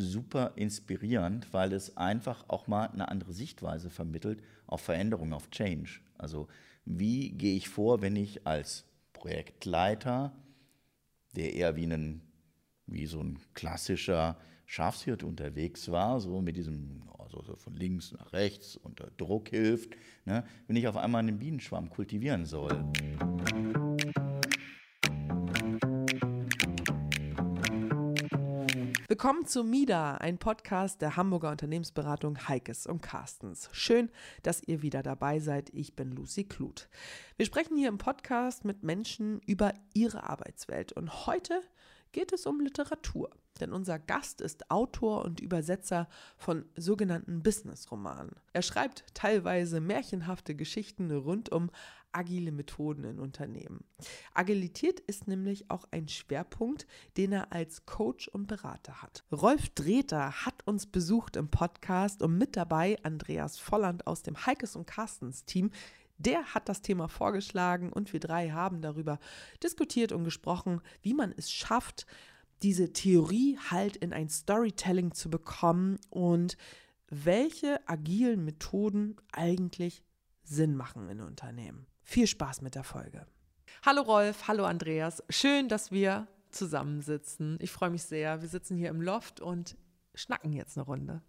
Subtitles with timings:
[0.00, 6.00] super inspirierend, weil es einfach auch mal eine andere Sichtweise vermittelt auf Veränderung, auf Change.
[6.16, 6.48] Also
[6.84, 10.32] wie gehe ich vor, wenn ich als Projektleiter,
[11.36, 12.22] der eher wie, einen,
[12.86, 18.32] wie so ein klassischer Schafshirt unterwegs war, so mit diesem, also so von links nach
[18.32, 22.84] rechts unter Druck hilft, ne, wenn ich auf einmal einen Bienenschwamm kultivieren soll.
[29.10, 33.70] Willkommen zu MIDA, ein Podcast der Hamburger Unternehmensberatung Heikes und Carstens.
[33.72, 34.10] Schön,
[34.42, 35.70] dass ihr wieder dabei seid.
[35.72, 36.90] Ich bin Lucy Kluth.
[37.38, 41.62] Wir sprechen hier im Podcast mit Menschen über ihre Arbeitswelt und heute
[42.12, 43.30] geht es um Literatur.
[43.60, 48.36] Denn unser Gast ist Autor und Übersetzer von sogenannten Business-Romanen.
[48.52, 51.70] Er schreibt teilweise märchenhafte Geschichten rund um
[52.12, 53.84] agile Methoden in Unternehmen.
[54.34, 59.24] Agilität ist nämlich auch ein Schwerpunkt, den er als Coach und Berater hat.
[59.32, 64.76] Rolf Dreter hat uns besucht im Podcast und mit dabei Andreas Volland aus dem Heikes
[64.76, 65.70] und Carstens Team,
[66.18, 69.18] der hat das Thema vorgeschlagen und wir drei haben darüber
[69.62, 72.06] diskutiert und gesprochen, wie man es schafft,
[72.62, 76.56] diese Theorie halt in ein Storytelling zu bekommen und
[77.08, 80.02] welche agilen Methoden eigentlich
[80.42, 81.86] Sinn machen in Unternehmen.
[82.10, 83.26] Viel Spaß mit der Folge.
[83.84, 85.22] Hallo Rolf, hallo Andreas.
[85.28, 87.58] Schön, dass wir zusammensitzen.
[87.60, 88.40] Ich freue mich sehr.
[88.40, 89.76] Wir sitzen hier im Loft und
[90.14, 91.20] schnacken jetzt eine Runde.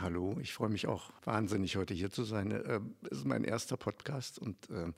[0.00, 2.50] Hallo, ich freue mich auch wahnsinnig, heute hier zu sein.
[2.50, 4.90] Äh, es ist mein erster Podcast und äh,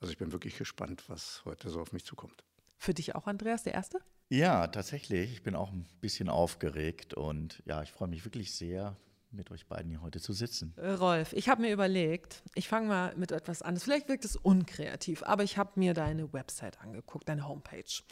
[0.00, 2.42] also ich bin wirklich gespannt, was heute so auf mich zukommt.
[2.78, 4.00] Für dich auch, Andreas, der erste?
[4.30, 5.32] Ja, tatsächlich.
[5.32, 8.96] Ich bin auch ein bisschen aufgeregt und ja, ich freue mich wirklich sehr,
[9.30, 10.74] mit euch beiden hier heute zu sitzen.
[10.76, 13.76] Äh, Rolf, ich habe mir überlegt, ich fange mal mit etwas an.
[13.78, 18.02] Vielleicht wirkt es unkreativ, aber ich habe mir deine Website angeguckt, deine Homepage.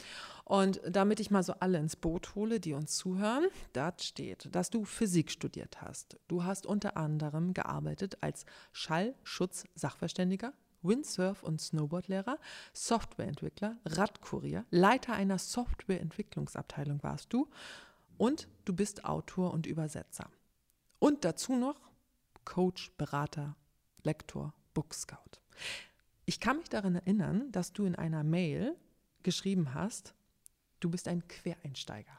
[0.45, 4.71] Und damit ich mal so alle ins Boot hole, die uns zuhören, da steht, dass
[4.71, 6.19] du Physik studiert hast.
[6.29, 12.39] Du hast unter anderem gearbeitet als Schallschutz-Sachverständiger, Windsurf- und Snowboardlehrer,
[12.73, 17.49] Softwareentwickler, Radkurier, Leiter einer Softwareentwicklungsabteilung warst du
[18.19, 20.31] und du bist Autor und Übersetzer.
[20.99, 21.81] Und dazu noch
[22.45, 23.57] Coach, Berater,
[24.03, 25.41] Lektor, Book Scout.
[26.25, 28.77] Ich kann mich daran erinnern, dass du in einer Mail
[29.23, 30.15] geschrieben hast,
[30.81, 32.19] du bist ein Quereinsteiger.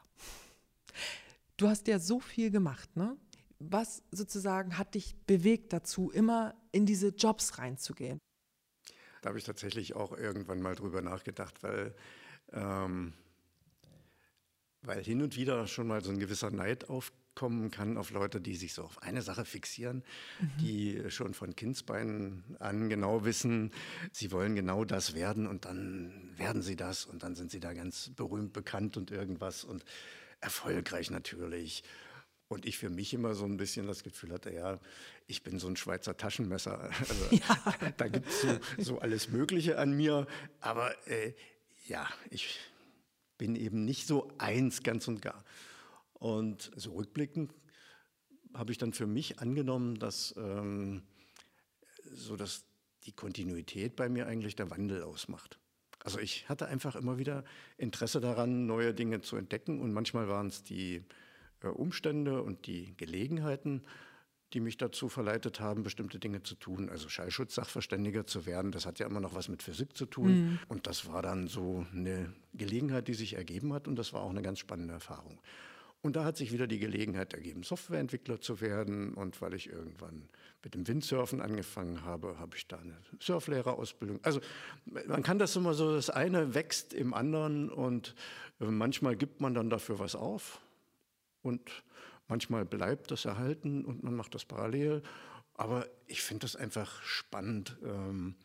[1.56, 3.16] Du hast ja so viel gemacht, ne?
[3.58, 8.18] Was sozusagen hat dich bewegt dazu, immer in diese Jobs reinzugehen?
[9.20, 11.92] Da habe ich tatsächlich auch irgendwann mal drüber nachgedacht, weil,
[12.52, 13.14] ähm,
[14.82, 18.40] weil hin und wieder schon mal so ein gewisser Neid aufkommt kommen kann auf Leute,
[18.40, 20.02] die sich so auf eine Sache fixieren,
[20.40, 20.50] mhm.
[20.60, 23.70] die schon von Kindsbeinen an genau wissen,
[24.10, 27.74] sie wollen genau das werden und dann werden sie das und dann sind sie da
[27.74, 29.84] ganz berühmt bekannt und irgendwas und
[30.40, 31.84] erfolgreich natürlich.
[32.48, 34.80] Und ich für mich immer so ein bisschen das Gefühl hatte, ja,
[35.28, 36.90] ich bin so ein Schweizer Taschenmesser.
[36.98, 37.74] Also, ja.
[37.98, 40.26] Da gibt es so, so, alles Mögliche an mir.
[40.60, 41.34] Aber äh,
[41.86, 42.58] ja, ich
[43.36, 45.44] bin eben nicht so eins ganz und gar.
[46.18, 47.54] Und so rückblickend
[48.54, 51.02] habe ich dann für mich angenommen, dass, ähm,
[52.04, 52.64] so dass
[53.04, 55.58] die Kontinuität bei mir eigentlich der Wandel ausmacht.
[56.00, 57.44] Also ich hatte einfach immer wieder
[57.76, 61.04] Interesse daran, neue Dinge zu entdecken und manchmal waren es die
[61.62, 63.82] äh, Umstände und die Gelegenheiten,
[64.54, 66.88] die mich dazu verleitet haben, bestimmte Dinge zu tun.
[66.88, 70.30] Also Schallschutzsachverständiger zu werden, das hat ja immer noch was mit Physik zu tun.
[70.30, 70.58] Mhm.
[70.68, 74.30] Und das war dann so eine Gelegenheit, die sich ergeben hat und das war auch
[74.30, 75.40] eine ganz spannende Erfahrung.
[76.00, 79.14] Und da hat sich wieder die Gelegenheit ergeben, Softwareentwickler zu werden.
[79.14, 80.28] Und weil ich irgendwann
[80.62, 84.20] mit dem Windsurfen angefangen habe, habe ich da eine Surflehrerausbildung.
[84.22, 84.40] Also
[84.84, 88.14] man kann das immer so, das eine wächst im anderen und
[88.60, 90.60] äh, manchmal gibt man dann dafür was auf
[91.42, 91.82] und
[92.28, 95.02] manchmal bleibt das erhalten und man macht das parallel.
[95.54, 98.36] Aber ich finde das einfach spannend, ähm,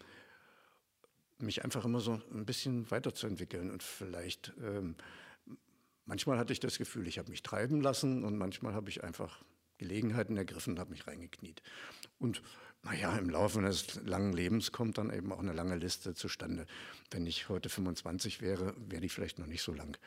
[1.38, 4.96] mich einfach immer so ein bisschen weiterzuentwickeln und vielleicht ähm,
[6.06, 9.44] Manchmal hatte ich das Gefühl, ich habe mich treiben lassen und manchmal habe ich einfach
[9.78, 11.62] Gelegenheiten ergriffen und habe mich reingekniet.
[12.20, 12.44] Und
[12.84, 16.66] naja, im Laufe eines langen Lebens kommt dann eben auch eine lange Liste zustande.
[17.12, 19.98] Wenn ich heute 25 wäre, wäre die vielleicht noch nicht so lang.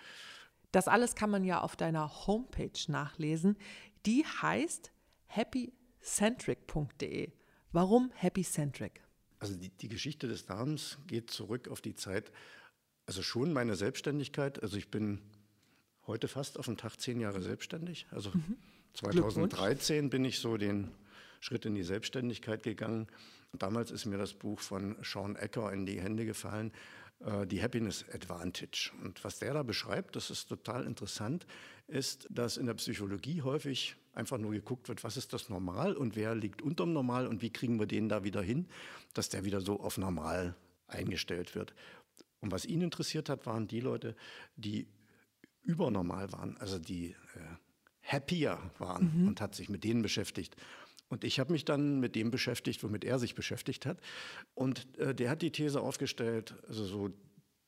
[0.72, 3.56] Das alles kann man ja auf deiner Homepage nachlesen.
[4.04, 4.93] Die heißt
[5.28, 7.32] happycentric.de.
[7.72, 9.02] Warum happycentric?
[9.38, 12.31] Also die, die Geschichte des Namens geht zurück auf die Zeit,
[13.06, 14.60] also schon meine Selbstständigkeit.
[14.62, 15.22] Also ich bin
[16.06, 18.06] heute fast auf den Tag zehn Jahre selbstständig.
[18.11, 18.56] Also mhm.
[18.94, 20.91] 2013 bin ich so den
[21.41, 23.08] Schritt in die Selbstständigkeit gegangen.
[23.53, 26.73] Damals ist mir das Buch von Sean Ecker in die Hände gefallen.
[27.20, 28.91] äh, die Happiness Advantage.
[29.03, 31.47] Und was der da beschreibt, das ist total interessant,
[31.87, 36.17] ist, dass in der Psychologie häufig einfach nur geguckt wird, was ist das Normal und
[36.17, 38.67] wer liegt unterm Normal und wie kriegen wir den da wieder hin,
[39.14, 40.55] dass der wieder so auf Normal
[40.88, 41.75] eingestellt wird.
[42.41, 44.14] Und was ihn interessiert hat, waren die Leute,
[44.56, 44.87] die
[45.66, 47.14] übernormal waren, also die äh,
[48.02, 49.28] happier waren mhm.
[49.28, 50.56] und hat sich mit denen beschäftigt.
[51.08, 54.00] Und ich habe mich dann mit dem beschäftigt, womit er sich beschäftigt hat.
[54.54, 57.10] Und äh, der hat die These aufgestellt, also so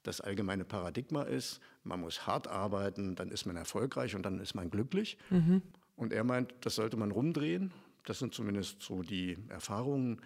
[0.02, 4.54] das allgemeine Paradigma ist, man muss hart arbeiten, dann ist man erfolgreich und dann ist
[4.54, 5.18] man glücklich.
[5.30, 5.62] Mhm.
[5.96, 7.72] Und er meint, das sollte man rumdrehen.
[8.04, 10.22] Das sind zumindest so die Erfahrungen,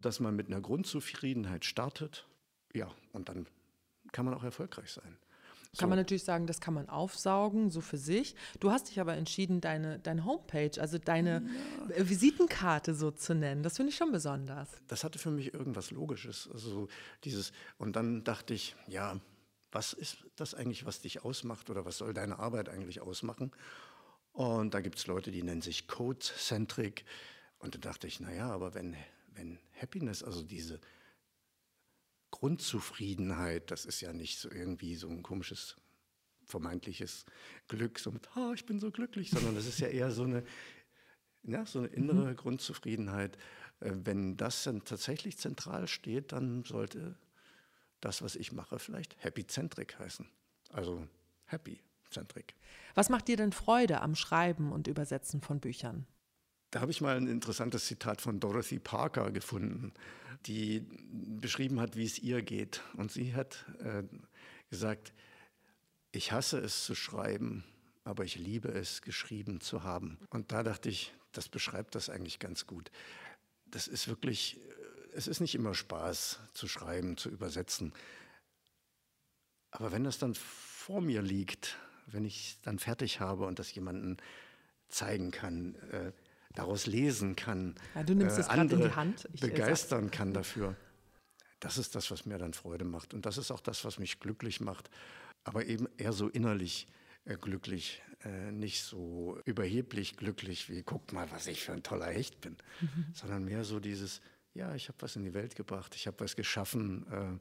[0.00, 2.26] dass man mit einer Grundzufriedenheit startet.
[2.72, 3.46] Ja, und dann
[4.12, 5.18] kann man auch erfolgreich sein.
[5.72, 5.80] So.
[5.80, 8.34] Kann man natürlich sagen, das kann man aufsaugen, so für sich.
[8.58, 11.42] Du hast dich aber entschieden, deine, deine Homepage, also deine
[11.90, 12.08] ja.
[12.08, 13.62] Visitenkarte so zu nennen.
[13.62, 14.70] Das finde ich schon besonders.
[14.86, 16.48] Das hatte für mich irgendwas Logisches.
[16.52, 16.88] Also
[17.24, 19.20] dieses, und dann dachte ich, ja,
[19.70, 23.52] was ist das eigentlich, was dich ausmacht oder was soll deine Arbeit eigentlich ausmachen?
[24.32, 27.04] Und da gibt es Leute, die nennen sich Code-Centric.
[27.58, 28.96] Und da dachte ich, naja, aber wenn,
[29.34, 30.80] wenn Happiness, also diese
[32.30, 35.76] Grundzufriedenheit, das ist ja nicht so irgendwie so ein komisches
[36.44, 37.24] vermeintliches
[37.68, 40.44] Glück, so mit, oh, ich bin so glücklich, sondern das ist ja eher so eine,
[41.42, 42.36] ja, so eine innere mhm.
[42.36, 43.36] Grundzufriedenheit.
[43.80, 47.16] Äh, wenn das dann tatsächlich zentral steht, dann sollte
[48.00, 50.26] das, was ich mache, vielleicht Happy-Centric heißen.
[50.70, 51.06] Also
[51.46, 52.54] Happy-Centric.
[52.94, 56.06] Was macht dir denn Freude am Schreiben und Übersetzen von Büchern?
[56.70, 59.92] Da habe ich mal ein interessantes Zitat von Dorothy Parker gefunden,
[60.46, 60.86] die
[61.40, 62.82] beschrieben hat, wie es ihr geht.
[62.94, 64.02] Und sie hat äh,
[64.68, 65.14] gesagt,
[66.12, 67.64] ich hasse es zu schreiben,
[68.04, 70.18] aber ich liebe es, geschrieben zu haben.
[70.30, 72.90] Und da dachte ich, das beschreibt das eigentlich ganz gut.
[73.66, 74.60] Das ist wirklich,
[75.12, 77.92] es ist nicht immer Spaß zu schreiben, zu übersetzen.
[79.70, 83.74] Aber wenn das dann vor mir liegt, wenn ich es dann fertig habe und das
[83.74, 84.16] jemandem
[84.88, 86.12] zeigen kann, äh,
[86.54, 89.28] daraus lesen kann, ja, du nimmst äh, es andere in die Hand.
[89.32, 90.76] Ich, äh, begeistern kann dafür.
[91.60, 93.14] Das ist das, was mir dann Freude macht.
[93.14, 94.90] Und das ist auch das, was mich glücklich macht.
[95.44, 96.86] Aber eben eher so innerlich
[97.24, 102.06] äh, glücklich, äh, nicht so überheblich glücklich wie, guck mal, was ich für ein toller
[102.06, 103.06] Hecht bin, mhm.
[103.12, 104.20] sondern mehr so dieses,
[104.54, 107.06] ja, ich habe was in die Welt gebracht, ich habe was geschaffen.
[107.10, 107.38] Äh,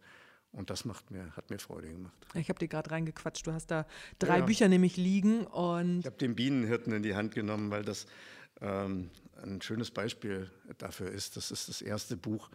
[0.51, 2.18] und das macht mir, hat mir Freude gemacht.
[2.33, 3.45] Ich habe dir gerade reingequatscht.
[3.45, 3.86] Du hast da
[4.18, 4.45] drei ja.
[4.45, 6.00] Bücher nämlich liegen und.
[6.00, 8.07] Ich habe den Bienenhirten in die Hand genommen, weil das
[8.62, 9.09] ähm,
[9.42, 11.38] ein schönes Beispiel dafür ist.
[11.38, 12.50] Das ist das erste Buch,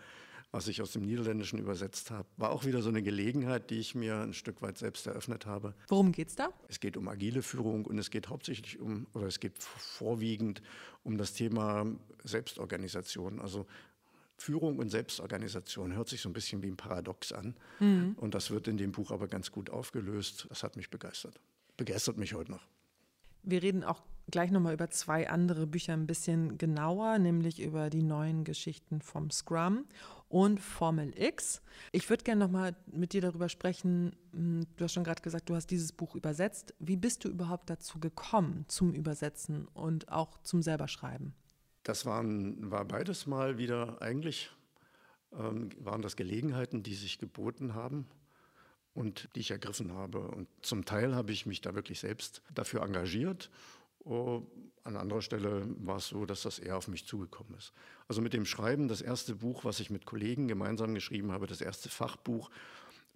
[0.51, 2.29] was ich aus dem Niederländischen übersetzt habe.
[2.37, 5.75] War auch wieder so eine Gelegenheit, die ich mir ein Stück weit selbst eröffnet habe.
[5.89, 6.51] Worum geht es da?
[6.69, 10.63] Es geht um agile Führung und es geht hauptsächlich um, oder es geht vorwiegend
[11.05, 11.87] um das Thema
[12.23, 13.41] Selbstorganisation.
[13.41, 13.67] Also
[14.37, 17.55] Führung und Selbstorganisation hört sich so ein bisschen wie ein Paradox an.
[17.81, 18.17] Mhm.
[18.19, 20.47] Und das wird in dem Buch aber ganz gut aufgelöst.
[20.51, 21.41] Das hat mich begeistert.
[21.79, 22.67] Begeistert mich heute noch.
[23.43, 28.03] Wir reden auch gleich nochmal über zwei andere Bücher ein bisschen genauer, nämlich über die
[28.03, 29.85] neuen Geschichten vom Scrum
[30.29, 31.61] und Formel X.
[31.93, 34.17] Ich würde gerne nochmal mit dir darüber sprechen.
[34.33, 36.75] Hm, du hast schon gerade gesagt, du hast dieses Buch übersetzt.
[36.79, 41.35] Wie bist du überhaupt dazu gekommen zum Übersetzen und auch zum selberschreiben?
[41.83, 44.51] Das waren, war beides mal wieder eigentlich,
[45.33, 48.07] ähm, waren das Gelegenheiten, die sich geboten haben
[48.95, 50.21] und die ich ergriffen habe.
[50.21, 53.51] Und zum Teil habe ich mich da wirklich selbst dafür engagiert.
[54.05, 54.43] Oh,
[54.85, 57.73] an anderer Stelle war es so, dass das eher auf mich zugekommen ist.
[58.09, 61.61] Also mit dem Schreiben, das erste Buch, was ich mit Kollegen gemeinsam geschrieben habe, das
[61.61, 62.51] erste Fachbuch,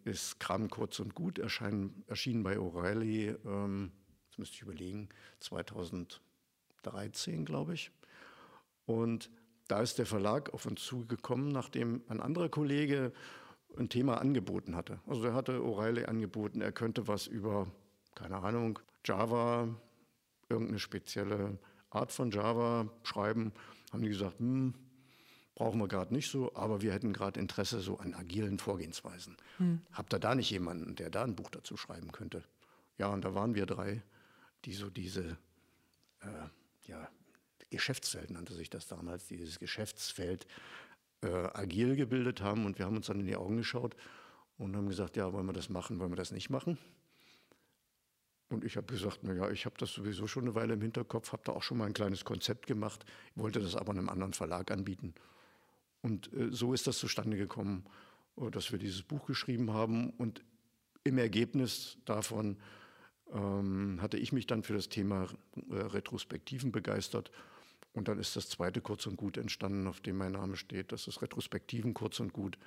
[0.04, 3.90] ist Kram kurz und gut, erscheinen, erschienen bei O'Reilly, ähm,
[4.28, 5.08] das müsste ich überlegen,
[5.40, 7.90] 2013, glaube ich.
[8.84, 9.28] Und
[9.66, 13.12] da ist der Verlag auf uns zugekommen, nachdem ein anderer Kollege
[13.76, 15.00] ein Thema angeboten hatte.
[15.06, 17.66] Also er hatte O'Reilly angeboten, er könnte was über,
[18.14, 19.68] keine Ahnung, Java,
[20.48, 21.58] irgendeine spezielle
[21.90, 23.52] Art von Java schreiben.
[23.92, 24.74] Haben die gesagt, hm,
[25.54, 29.36] brauchen wir gerade nicht so, aber wir hätten gerade Interesse so an agilen Vorgehensweisen.
[29.58, 29.80] Hm.
[29.92, 32.44] Habt ihr da nicht jemanden, der da ein Buch dazu schreiben könnte?
[32.98, 34.02] Ja, und da waren wir drei,
[34.64, 35.38] die so diese
[36.20, 36.48] äh,
[36.84, 37.08] ja,
[37.70, 40.46] Geschäftsfeld nannte sich das damals, dieses Geschäftsfeld
[41.22, 42.66] äh, agil gebildet haben.
[42.66, 43.96] Und wir haben uns dann in die Augen geschaut
[44.58, 46.78] und haben gesagt, ja, wollen wir das machen, wollen wir das nicht machen?
[48.48, 51.42] Und ich habe gesagt, naja, ich habe das sowieso schon eine Weile im Hinterkopf, habe
[51.44, 55.14] da auch schon mal ein kleines Konzept gemacht, wollte das aber einem anderen Verlag anbieten.
[56.02, 57.84] Und äh, so ist das zustande gekommen,
[58.36, 60.10] äh, dass wir dieses Buch geschrieben haben.
[60.10, 60.44] Und
[61.02, 62.56] im Ergebnis davon
[63.32, 65.28] ähm, hatte ich mich dann für das Thema
[65.70, 67.32] äh, Retrospektiven begeistert
[67.96, 70.92] und dann ist das zweite Kurz und Gut entstanden, auf dem mein Name steht.
[70.92, 72.58] Das ist Retrospektiven Kurz und Gut.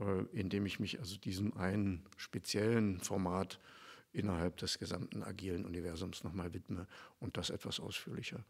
[0.00, 3.60] äh, indem ich mich also diesem einen speziellen Format
[4.14, 6.86] innerhalb des gesamten agilen Universums nochmal widme
[7.20, 8.44] und das etwas ausführlicher.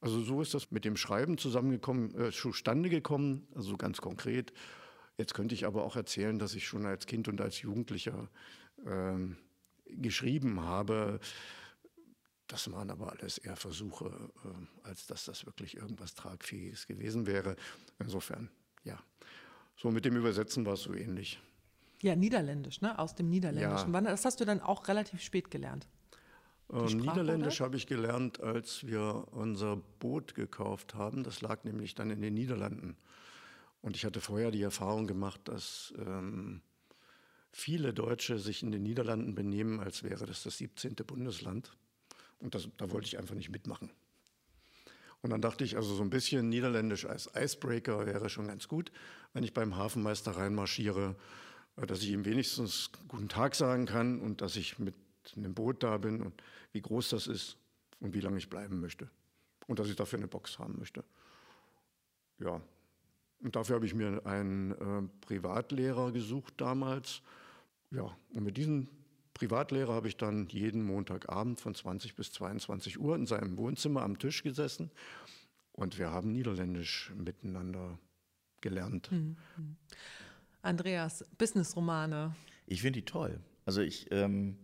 [0.00, 4.52] Also so ist das mit dem Schreiben zusammengekommen, äh, zustande gekommen, also ganz konkret.
[5.18, 8.30] Jetzt könnte ich aber auch erzählen, dass ich schon als Kind und als Jugendlicher
[8.86, 9.14] äh,
[9.86, 11.20] geschrieben habe.
[12.46, 17.56] Das waren aber alles eher Versuche, äh, als dass das wirklich irgendwas Tragfähiges gewesen wäre.
[17.98, 18.48] Insofern,
[18.84, 18.98] ja.
[19.76, 21.40] So mit dem Übersetzen war es so ähnlich.
[22.02, 22.98] Ja, Niederländisch, ne?
[22.98, 23.92] Aus dem Niederländischen.
[23.92, 24.00] Ja.
[24.00, 25.86] Das hast du dann auch relativ spät gelernt.
[26.72, 31.24] Ähm, Niederländisch habe ich gelernt, als wir unser Boot gekauft haben.
[31.24, 32.96] Das lag nämlich dann in den Niederlanden.
[33.82, 36.62] Und ich hatte vorher die Erfahrung gemacht, dass ähm,
[37.52, 40.94] viele Deutsche sich in den Niederlanden benehmen, als wäre das das 17.
[41.06, 41.76] Bundesland.
[42.38, 43.90] Und das, da wollte ich einfach nicht mitmachen.
[45.22, 48.90] Und dann dachte ich, also so ein bisschen Niederländisch als Icebreaker wäre schon ganz gut,
[49.34, 51.16] wenn ich beim Hafenmeister reinmarschiere,
[51.86, 54.94] dass ich ihm wenigstens guten Tag sagen kann und dass ich mit
[55.36, 57.56] einem Boot da bin und wie groß das ist
[58.00, 59.10] und wie lange ich bleiben möchte.
[59.66, 61.04] Und dass ich dafür eine Box haben möchte.
[62.38, 62.60] Ja,
[63.42, 67.22] und dafür habe ich mir einen äh, Privatlehrer gesucht damals.
[67.90, 68.88] Ja, und mit diesem
[69.34, 74.18] Privatlehrer habe ich dann jeden Montagabend von 20 bis 22 Uhr in seinem Wohnzimmer am
[74.18, 74.90] Tisch gesessen
[75.72, 77.98] und wir haben Niederländisch miteinander
[78.60, 79.10] gelernt.
[79.10, 79.36] Mhm.
[80.62, 82.34] Andreas, Businessromane.
[82.66, 83.40] Ich finde die toll.
[83.64, 84.56] Also ich ähm,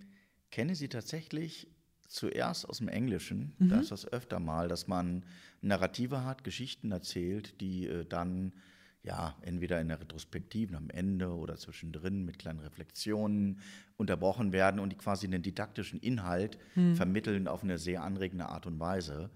[0.51, 1.69] kenne sie tatsächlich
[2.09, 3.55] zuerst aus dem Englischen.
[3.59, 3.69] Mhm.
[3.69, 5.25] Da ist das öfter mal, dass man
[5.61, 8.53] Narrative hat, Geschichten erzählt, die äh, dann
[9.03, 13.61] ja entweder in der Retrospektive am Ende oder zwischendrin mit kleinen Reflexionen
[13.97, 16.97] unterbrochen werden und die quasi den didaktischen Inhalt mhm.
[16.97, 19.31] vermitteln auf eine sehr anregende Art und Weise.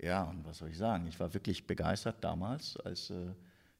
[0.00, 1.06] Ja, und was soll ich sagen?
[1.06, 3.34] Ich war wirklich begeistert damals, als äh,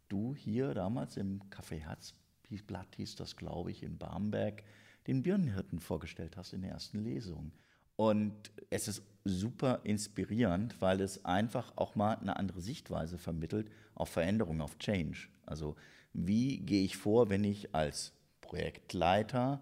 [0.08, 4.64] du hier damals im Café Herzblatt hieß das, glaube ich, in Barmbek,
[5.06, 7.52] den Birnenhirten vorgestellt hast in der ersten Lesung.
[7.96, 14.08] Und es ist super inspirierend, weil es einfach auch mal eine andere Sichtweise vermittelt auf
[14.08, 15.28] Veränderung, auf Change.
[15.46, 15.76] Also
[16.12, 19.60] wie gehe ich vor, wenn ich als Projektleiter,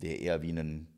[0.00, 0.88] der eher wie, einen,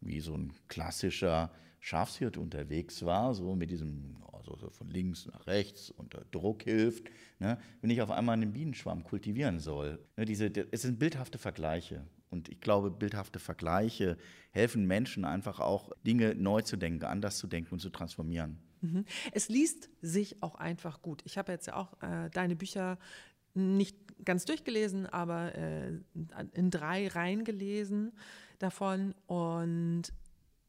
[0.00, 5.46] wie so ein klassischer Schafshirt unterwegs war, so mit diesem, also so von links nach
[5.46, 9.98] rechts unter Druck hilft, ne, wenn ich auf einmal einen Bienenschwarm kultivieren soll.
[10.16, 12.06] Ne, diese, es sind bildhafte Vergleiche.
[12.30, 14.18] Und ich glaube, bildhafte Vergleiche
[14.50, 18.58] helfen Menschen einfach auch, Dinge neu zu denken, anders zu denken und zu transformieren.
[18.80, 19.04] Mhm.
[19.32, 21.22] Es liest sich auch einfach gut.
[21.24, 22.98] Ich habe jetzt ja auch äh, deine Bücher
[23.54, 25.92] nicht ganz durchgelesen, aber äh,
[26.54, 28.12] in drei Reihen gelesen
[28.58, 29.14] davon.
[29.26, 30.12] Und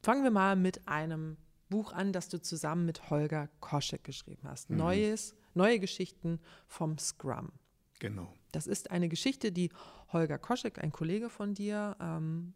[0.03, 1.37] fangen wir mal mit einem
[1.75, 4.69] Buch an, das du zusammen mit Holger Koschek geschrieben hast.
[4.69, 4.77] Mhm.
[4.77, 7.51] Neues, neue Geschichten vom Scrum.
[7.99, 8.31] Genau.
[8.53, 9.71] Das ist eine Geschichte, die
[10.13, 12.53] Holger Koschek, ein Kollege von dir, ähm,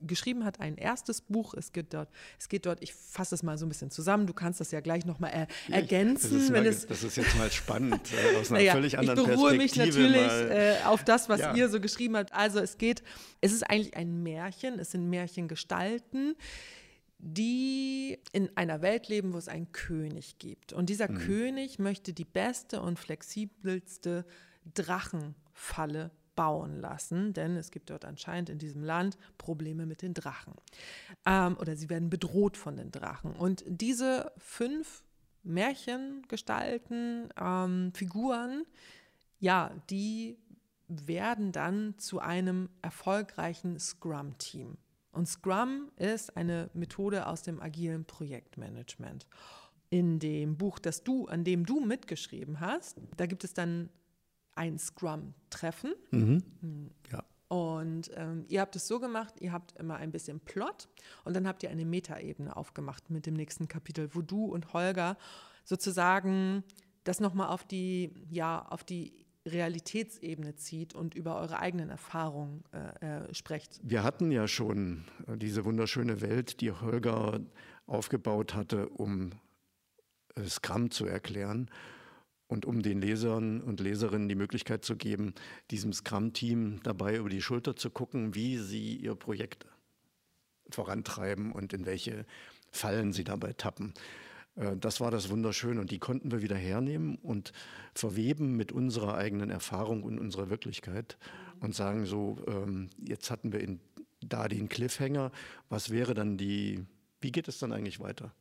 [0.00, 1.54] geschrieben hat, ein erstes Buch.
[1.54, 2.08] Es geht dort,
[2.40, 4.80] es geht dort, ich fasse es mal so ein bisschen zusammen, du kannst das ja
[4.80, 6.32] gleich nochmal er, ergänzen.
[6.32, 8.98] Das ist, wenn mal, es, das ist jetzt mal spannend, äh, aus einer naja, völlig
[8.98, 11.54] anderen Ich beruhe mich natürlich äh, auf das, was ja.
[11.54, 12.32] ihr so geschrieben habt.
[12.32, 13.04] Also es geht,
[13.40, 16.34] es ist eigentlich ein Märchen, es sind Märchengestalten,
[17.22, 20.72] die in einer Welt leben, wo es einen König gibt.
[20.72, 21.18] Und dieser mhm.
[21.18, 24.24] König möchte die beste und flexibelste
[24.74, 30.54] Drachenfalle bauen lassen, denn es gibt dort anscheinend in diesem Land Probleme mit den Drachen.
[31.26, 33.32] Ähm, oder sie werden bedroht von den Drachen.
[33.32, 35.04] Und diese fünf
[35.42, 38.64] Märchengestalten, ähm, Figuren,
[39.38, 40.38] ja, die
[40.88, 44.78] werden dann zu einem erfolgreichen Scrum-Team.
[45.12, 49.26] Und Scrum ist eine Methode aus dem agilen Projektmanagement.
[49.90, 53.88] In dem Buch, das du, an dem du mitgeschrieben hast, da gibt es dann
[54.54, 55.94] ein Scrum-Treffen.
[56.10, 56.42] Mhm.
[56.60, 56.90] Hm.
[57.10, 57.24] Ja.
[57.48, 60.88] Und ähm, ihr habt es so gemacht, ihr habt immer ein bisschen Plot
[61.24, 65.16] und dann habt ihr eine Metaebene aufgemacht mit dem nächsten Kapitel, wo du und Holger
[65.64, 66.62] sozusagen
[67.02, 73.24] das nochmal auf die, ja, auf die Realitätsebene zieht und über eure eigenen Erfahrungen äh,
[73.24, 73.80] äh, sprecht.
[73.82, 77.40] Wir hatten ja schon äh, diese wunderschöne Welt, die Holger
[77.86, 79.32] aufgebaut hatte, um
[80.46, 81.70] Scrum zu erklären
[82.46, 85.34] und um den Lesern und Leserinnen die Möglichkeit zu geben,
[85.70, 89.66] diesem Scrum-Team dabei über die Schulter zu gucken, wie sie ihr Projekt
[90.70, 92.26] vorantreiben und in welche
[92.70, 93.94] Fallen sie dabei tappen.
[94.56, 97.52] Äh, das war das Wunderschöne und die konnten wir wieder hernehmen und
[97.94, 101.18] verweben mit unserer eigenen Erfahrung und unserer Wirklichkeit
[101.60, 103.80] und sagen so, ähm, jetzt hatten wir in,
[104.20, 105.32] da den Cliffhanger,
[105.68, 106.84] was wäre dann die,
[107.20, 108.32] wie geht es dann eigentlich weiter?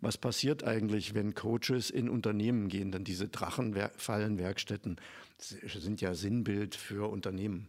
[0.00, 2.92] was passiert eigentlich, wenn Coaches in Unternehmen gehen?
[2.92, 5.00] Denn diese Drachenfallenwerkstätten
[5.38, 7.68] sind ja Sinnbild für Unternehmen.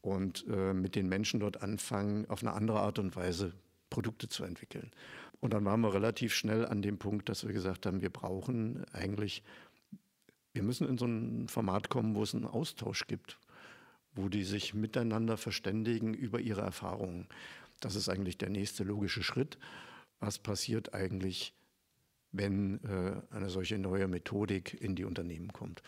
[0.00, 3.52] Und äh, mit den Menschen dort anfangen, auf eine andere Art und Weise
[3.90, 4.92] Produkte zu entwickeln.
[5.40, 8.84] Und dann waren wir relativ schnell an dem Punkt, dass wir gesagt haben, wir brauchen
[8.92, 9.42] eigentlich,
[10.52, 13.38] wir müssen in so ein Format kommen, wo es einen Austausch gibt,
[14.14, 17.26] wo die sich miteinander verständigen über ihre Erfahrungen.
[17.80, 19.58] Das ist eigentlich der nächste logische Schritt.
[20.18, 21.54] Was passiert eigentlich,
[22.32, 25.82] wenn äh, eine solche neue Methodik in die Unternehmen kommt?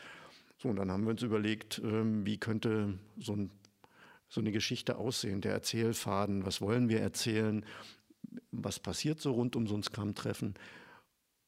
[0.56, 3.50] So, und dann haben wir uns überlegt, äh, wie könnte so, ein,
[4.28, 7.66] so eine Geschichte aussehen, der Erzählfaden, was wollen wir erzählen,
[8.50, 10.54] was passiert so rund um so ein Scrum-Treffen.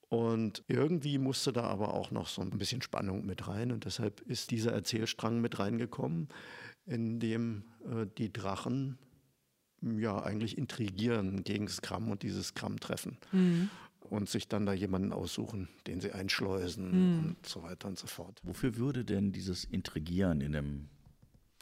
[0.08, 3.72] Und irgendwie musste da aber auch noch so ein bisschen Spannung mit rein.
[3.72, 6.28] Und deshalb ist dieser Erzählstrang mit reingekommen,
[6.86, 8.98] in dem äh, die Drachen
[9.82, 13.18] ja eigentlich intrigieren gegen Scrum und dieses Scrum-Treffen.
[13.32, 13.70] Mhm.
[14.00, 17.18] Und sich dann da jemanden aussuchen, den sie einschleusen mhm.
[17.24, 18.38] und so weiter und so fort.
[18.44, 20.88] Wofür würde denn dieses Intrigieren in einem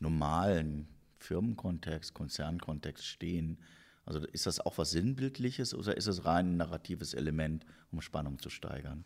[0.00, 0.88] normalen
[1.20, 3.58] Firmenkontext, Konzernkontext stehen?
[4.04, 8.38] Also ist das auch was Sinnbildliches oder ist es rein ein narratives Element, um Spannung
[8.38, 9.04] zu steigern?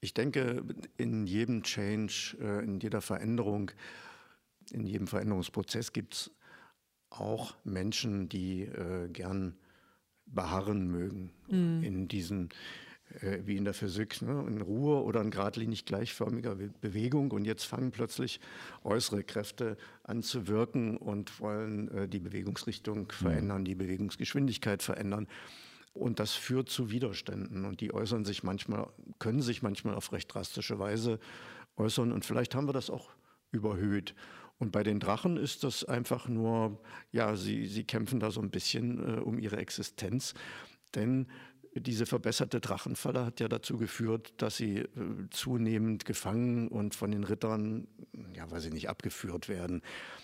[0.00, 0.64] Ich denke,
[0.96, 3.70] in jedem Change, äh, in jeder Veränderung,
[4.72, 6.30] in jedem Veränderungsprozess gibt es
[7.10, 9.56] auch Menschen, die äh, gern
[10.26, 11.82] beharren mögen mhm.
[11.82, 12.48] in diesen
[13.20, 14.44] äh, wie in der Physik, ne?
[14.46, 17.30] in Ruhe oder in geradlinig gleichförmiger Bewegung.
[17.30, 18.40] Und jetzt fangen plötzlich
[18.84, 23.10] äußere Kräfte an zu wirken und wollen äh, die Bewegungsrichtung mhm.
[23.10, 25.28] verändern, die Bewegungsgeschwindigkeit verändern.
[25.94, 27.64] Und das führt zu Widerständen.
[27.64, 28.88] Und die äußern sich manchmal,
[29.18, 31.18] können sich manchmal auf recht drastische Weise
[31.76, 32.12] äußern.
[32.12, 33.10] Und vielleicht haben wir das auch
[33.50, 34.14] überhöht.
[34.58, 38.50] Und bei den Drachen ist das einfach nur, ja, sie, sie kämpfen da so ein
[38.50, 40.34] bisschen äh, um ihre Existenz.
[40.94, 41.26] Denn
[41.74, 44.88] diese verbesserte Drachenfalle hat ja dazu geführt, dass sie äh,
[45.30, 47.86] zunehmend gefangen und von den Rittern,
[48.34, 49.82] ja, weiß ich nicht, abgeführt werden.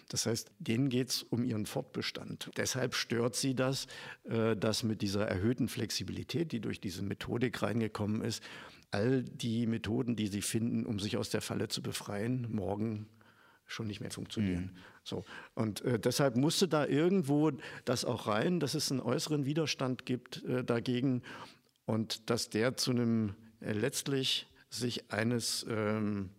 [0.09, 2.50] Das heißt, denen geht es um ihren Fortbestand.
[2.57, 3.87] Deshalb stört sie das,
[4.25, 8.43] äh, dass mit dieser erhöhten Flexibilität, die durch diese Methodik reingekommen ist,
[8.90, 13.06] all die Methoden, die sie finden, um sich aus der Falle zu befreien, morgen
[13.69, 14.73] schon nicht mehr funktionieren.
[14.73, 14.78] Mhm.
[15.04, 15.25] So.
[15.54, 17.52] Und äh, deshalb musste da irgendwo
[17.85, 21.23] das auch rein, dass es einen äußeren Widerstand gibt äh, dagegen
[21.87, 26.31] und dass der zu einem äh, letztlich sich eines ähm,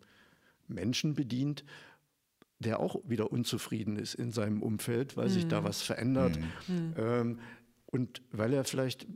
[0.68, 1.64] Menschen bedient,
[2.60, 5.34] der auch wieder unzufrieden ist in seinem Umfeld, weil mhm.
[5.34, 5.66] sich da mhm.
[5.66, 6.38] was verändert.
[6.68, 6.94] Mhm.
[6.98, 7.40] Ähm,
[7.86, 9.08] und weil er vielleicht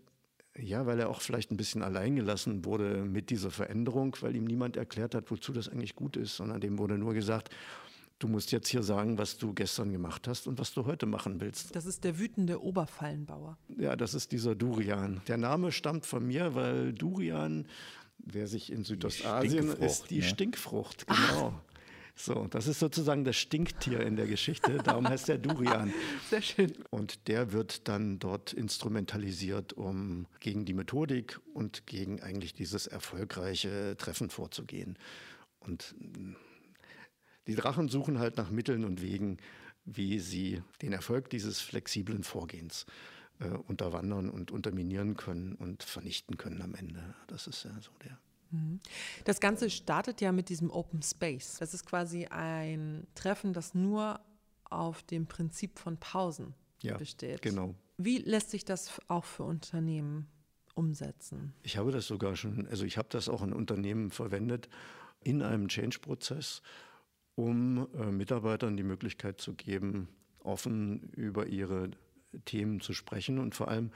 [0.56, 4.78] ja, weil er auch vielleicht ein bisschen alleingelassen wurde mit dieser Veränderung, weil ihm niemand
[4.78, 7.50] erklärt hat, wozu das eigentlich gut ist, sondern dem wurde nur gesagt,
[8.24, 11.42] Du musst jetzt hier sagen, was du gestern gemacht hast und was du heute machen
[11.42, 11.76] willst.
[11.76, 13.58] Das ist der wütende Oberfallenbauer.
[13.78, 15.22] Ja, das ist dieser Durian.
[15.28, 17.68] Der Name stammt von mir, weil Durian,
[18.20, 20.24] wer sich in Südostasien ist, die ne?
[20.24, 21.06] Stinkfrucht.
[21.06, 21.54] Genau.
[21.54, 21.74] Ach.
[22.16, 25.94] So, das ist sozusagen das Stinktier in der Geschichte, darum heißt der Durian.
[26.30, 26.72] Sehr schön.
[26.92, 33.98] Und der wird dann dort instrumentalisiert, um gegen die Methodik und gegen eigentlich dieses erfolgreiche
[33.98, 34.98] Treffen vorzugehen.
[35.60, 35.94] Und
[37.48, 39.38] die Drachen suchen halt nach Mitteln und Wegen,
[39.86, 42.86] wie sie den Erfolg dieses flexiblen Vorgehens
[43.40, 47.16] äh, unterwandern und unterminieren können und vernichten können am Ende.
[47.28, 48.18] Das ist ja so der.
[48.52, 48.80] Mhm.
[49.26, 51.58] Das Ganze startet ja mit diesem Open Space.
[51.60, 54.20] Das ist quasi ein Treffen, das nur
[54.66, 57.42] auf dem Prinzip von Pausen ja, besteht.
[57.42, 57.76] Genau.
[57.98, 60.28] Wie lässt sich das auch für Unternehmen
[60.76, 61.54] umsetzen?
[61.62, 64.70] Ich habe das sogar schon, also ich habe das auch in Unternehmen verwendet
[65.22, 66.62] in einem Change-Prozess
[67.36, 70.08] um äh, Mitarbeitern die Möglichkeit zu geben,
[70.40, 71.92] offen über ihre
[72.46, 73.92] Themen zu sprechen und vor allem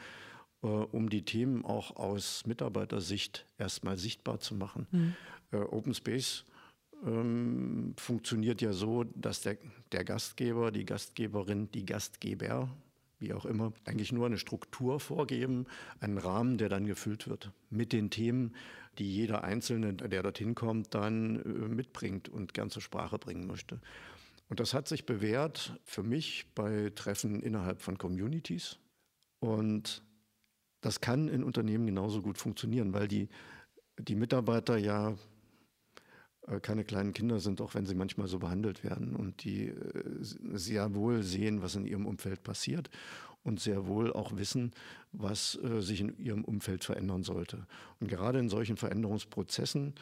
[0.63, 4.87] äh, um die Themen auch aus Mitarbeitersicht erstmal sichtbar zu machen.
[4.91, 5.15] Mhm.
[5.51, 6.45] Äh, Open Space
[7.05, 9.57] ähm, funktioniert ja so, dass der,
[9.91, 12.69] der Gastgeber, die Gastgeberin, die Gastgeber,
[13.19, 15.65] wie auch immer, eigentlich nur eine Struktur vorgeben,
[15.99, 18.53] einen Rahmen, der dann gefüllt wird mit den Themen,
[18.97, 23.79] die jeder Einzelne, der dorthin kommt, dann äh, mitbringt und gern zur Sprache bringen möchte.
[24.49, 28.79] Und das hat sich bewährt für mich bei Treffen innerhalb von Communities.
[29.39, 30.03] Und
[30.81, 33.27] das kann in Unternehmen genauso gut funktionieren, weil die,
[33.99, 35.15] die Mitarbeiter ja
[36.47, 39.73] äh, keine kleinen Kinder sind, auch wenn sie manchmal so behandelt werden und die äh,
[40.21, 42.89] sehr wohl sehen, was in ihrem Umfeld passiert
[43.47, 44.71] und sehr wohl auch wissen,
[45.11, 47.65] was äh, sich in ihrem Umfeld verändern sollte.
[47.99, 49.95] Und gerade in solchen Veränderungsprozessen,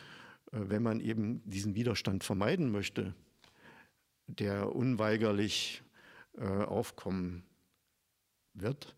[0.51, 3.13] äh, wenn man eben diesen Widerstand vermeiden möchte,
[4.27, 5.83] der unweigerlich
[6.37, 7.43] äh, aufkommen
[8.53, 8.95] wird,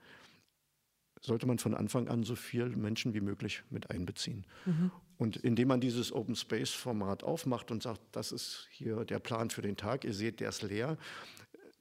[1.21, 4.45] sollte man von Anfang an so viele Menschen wie möglich mit einbeziehen.
[4.65, 4.91] Mhm.
[5.17, 9.49] Und indem man dieses Open Space Format aufmacht und sagt, das ist hier der Plan
[9.49, 10.97] für den Tag, ihr seht, der ist leer,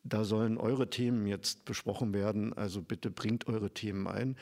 [0.08, 4.36] da sollen eure Themen jetzt besprochen werden, also bitte bringt eure Themen ein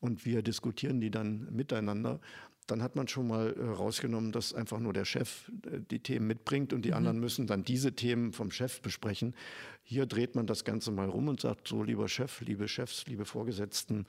[0.00, 2.20] und wir diskutieren die dann miteinander.
[2.66, 6.72] Dann hat man schon mal äh, dass einfach nur der Chef äh, die Themen mitbringt
[6.72, 6.96] und die mhm.
[6.96, 9.34] anderen müssen dann diese Themen vom Chef besprechen.
[9.82, 13.24] Hier dreht man das Ganze mal rum und sagt so, lieber Chef, liebe Chefs, liebe
[13.24, 14.06] Vorgesetzten,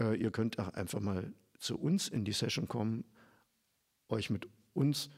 [0.00, 3.04] äh, ihr könnt auch einfach mal zu uns in die Session kommen,
[4.08, 5.10] euch mit uns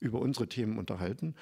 [0.00, 1.34] über unsere Themen unterhalten.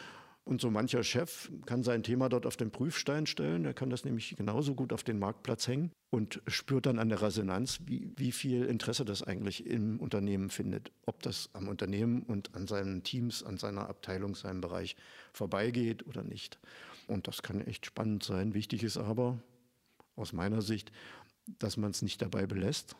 [0.49, 3.67] Und so mancher Chef kann sein Thema dort auf den Prüfstein stellen.
[3.67, 7.21] Er kann das nämlich genauso gut auf den Marktplatz hängen und spürt dann an der
[7.21, 10.91] Resonanz, wie, wie viel Interesse das eigentlich im Unternehmen findet.
[11.05, 14.97] Ob das am Unternehmen und an seinen Teams, an seiner Abteilung, seinem Bereich
[15.35, 16.59] vorbeigeht oder nicht.
[17.09, 18.55] Und das kann echt spannend sein.
[18.55, 19.43] Wichtig ist aber
[20.17, 20.93] aus meiner Sicht,
[21.59, 22.97] dass man es nicht dabei belässt,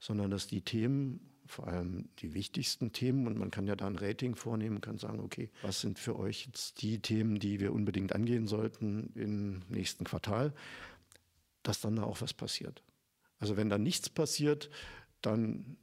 [0.00, 3.96] sondern dass die Themen, vor allem die wichtigsten Themen, und man kann ja da ein
[3.96, 8.14] Rating vornehmen, kann sagen, okay, was sind für euch jetzt die Themen, die wir unbedingt
[8.14, 10.54] angehen sollten im nächsten Quartal,
[11.62, 12.82] dass dann da auch was passiert.
[13.38, 14.70] Also wenn da nichts passiert,
[15.20, 15.76] dann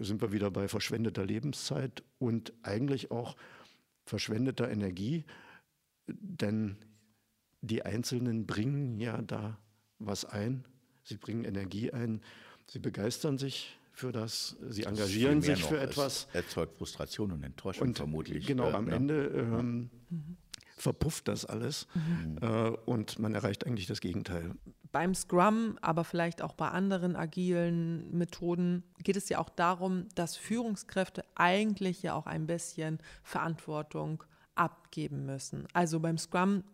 [0.00, 3.36] sind wir wieder bei verschwendeter Lebenszeit und eigentlich auch
[4.04, 5.24] verschwendeter Energie,
[6.06, 6.76] denn
[7.60, 9.58] die Einzelnen bringen ja da
[9.98, 10.64] was ein,
[11.04, 12.22] sie bringen Energie ein,
[12.66, 16.26] sie begeistern sich für das, sie das engagieren sich für etwas.
[16.32, 18.46] Erzeugt Frustration und Enttäuschung und vermutlich.
[18.46, 18.96] Genau, äh, am ja.
[18.96, 20.36] Ende ähm, mhm.
[20.76, 22.38] verpufft das alles mhm.
[22.40, 24.54] äh, und man erreicht eigentlich das Gegenteil.
[24.90, 30.36] Beim Scrum, aber vielleicht auch bei anderen agilen Methoden geht es ja auch darum, dass
[30.36, 35.68] Führungskräfte eigentlich ja auch ein bisschen Verantwortung abgeben müssen.
[35.74, 36.64] Also beim Scrum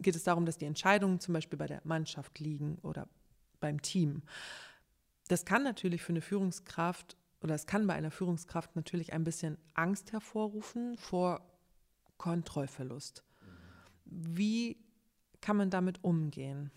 [0.00, 3.06] geht es darum, dass die Entscheidungen zum Beispiel bei der Mannschaft liegen oder
[3.60, 4.22] beim Team.
[5.30, 9.58] Das kann natürlich für eine Führungskraft oder es kann bei einer Führungskraft natürlich ein bisschen
[9.74, 11.40] Angst hervorrufen vor
[12.16, 13.22] Kontrollverlust.
[14.06, 14.76] Wie
[15.40, 16.72] kann man damit umgehen?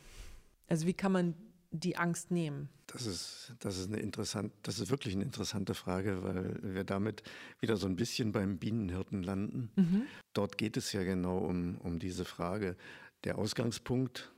[0.67, 1.33] Also wie kann man
[1.71, 2.69] die Angst nehmen?
[2.85, 7.23] Das ist, das ist eine interessant, das ist wirklich eine interessante Frage, weil wir damit
[7.59, 9.71] wieder so ein bisschen beim Bienenhirten landen.
[9.75, 10.03] Mhm.
[10.33, 12.77] Dort geht es ja genau um, um diese Frage.
[13.23, 14.31] Der Ausgangspunkt,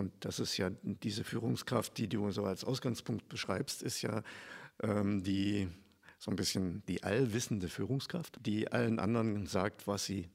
[0.00, 4.22] und das ist ja diese Führungskraft, die du so als Ausgangspunkt beschreibst, ist ja
[4.82, 5.68] ähm, die
[6.18, 10.28] so ein bisschen die allwissende Führungskraft, die allen anderen sagt, was sie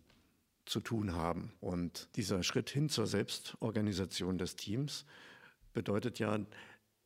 [0.65, 1.51] zu tun haben.
[1.61, 5.05] Und dieser Schritt hin zur Selbstorganisation des Teams
[5.73, 6.39] bedeutet ja,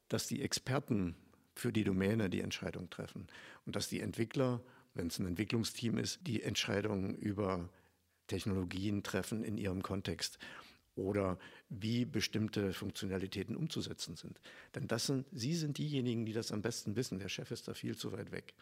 [0.09, 1.15] dass die Experten
[1.55, 3.27] für die Domäne die Entscheidung treffen
[3.65, 4.61] und dass die Entwickler,
[4.93, 7.69] wenn es ein Entwicklungsteam ist, die Entscheidungen über
[8.27, 10.39] Technologien treffen in ihrem Kontext
[10.99, 11.37] oder
[11.69, 14.39] wie bestimmte Funktionalitäten umzusetzen sind.
[14.75, 17.19] Denn das sind, Sie sind diejenigen, die das am besten wissen.
[17.19, 18.53] Der Chef ist da viel zu weit weg.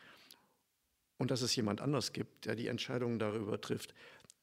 [1.17, 3.93] Und dass es jemand anders gibt, der die Entscheidungen darüber trifft,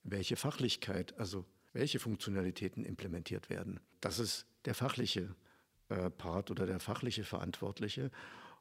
[0.02, 3.80] welche Fachlichkeit, also welche Funktionalitäten implementiert werden.
[4.00, 5.34] Das ist der fachliche
[5.88, 8.10] äh, Part oder der fachliche Verantwortliche.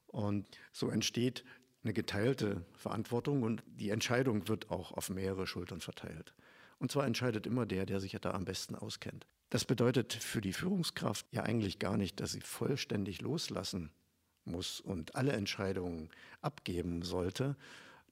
[0.08, 1.44] Und so entsteht
[1.84, 6.34] eine geteilte Verantwortung und die Entscheidung wird auch auf mehrere Schultern verteilt.
[6.84, 9.26] Und zwar entscheidet immer der, der sich ja da am besten auskennt.
[9.50, 13.90] Das bedeutet für die Führungskraft ja eigentlich gar nicht, dass sie vollständig loslassen
[14.44, 16.10] muss und alle Entscheidungen
[16.42, 17.56] abgeben sollte.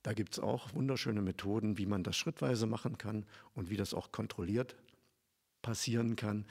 [0.03, 3.93] Da gibt es auch wunderschöne Methoden, wie man das schrittweise machen kann und wie das
[3.93, 4.77] auch kontrolliert
[5.61, 6.45] passieren kann.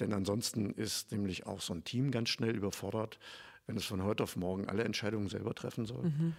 [0.00, 3.18] Denn ansonsten ist nämlich auch so ein Team ganz schnell überfordert,
[3.66, 6.04] wenn es von heute auf morgen alle Entscheidungen selber treffen soll.
[6.04, 6.36] Mhm.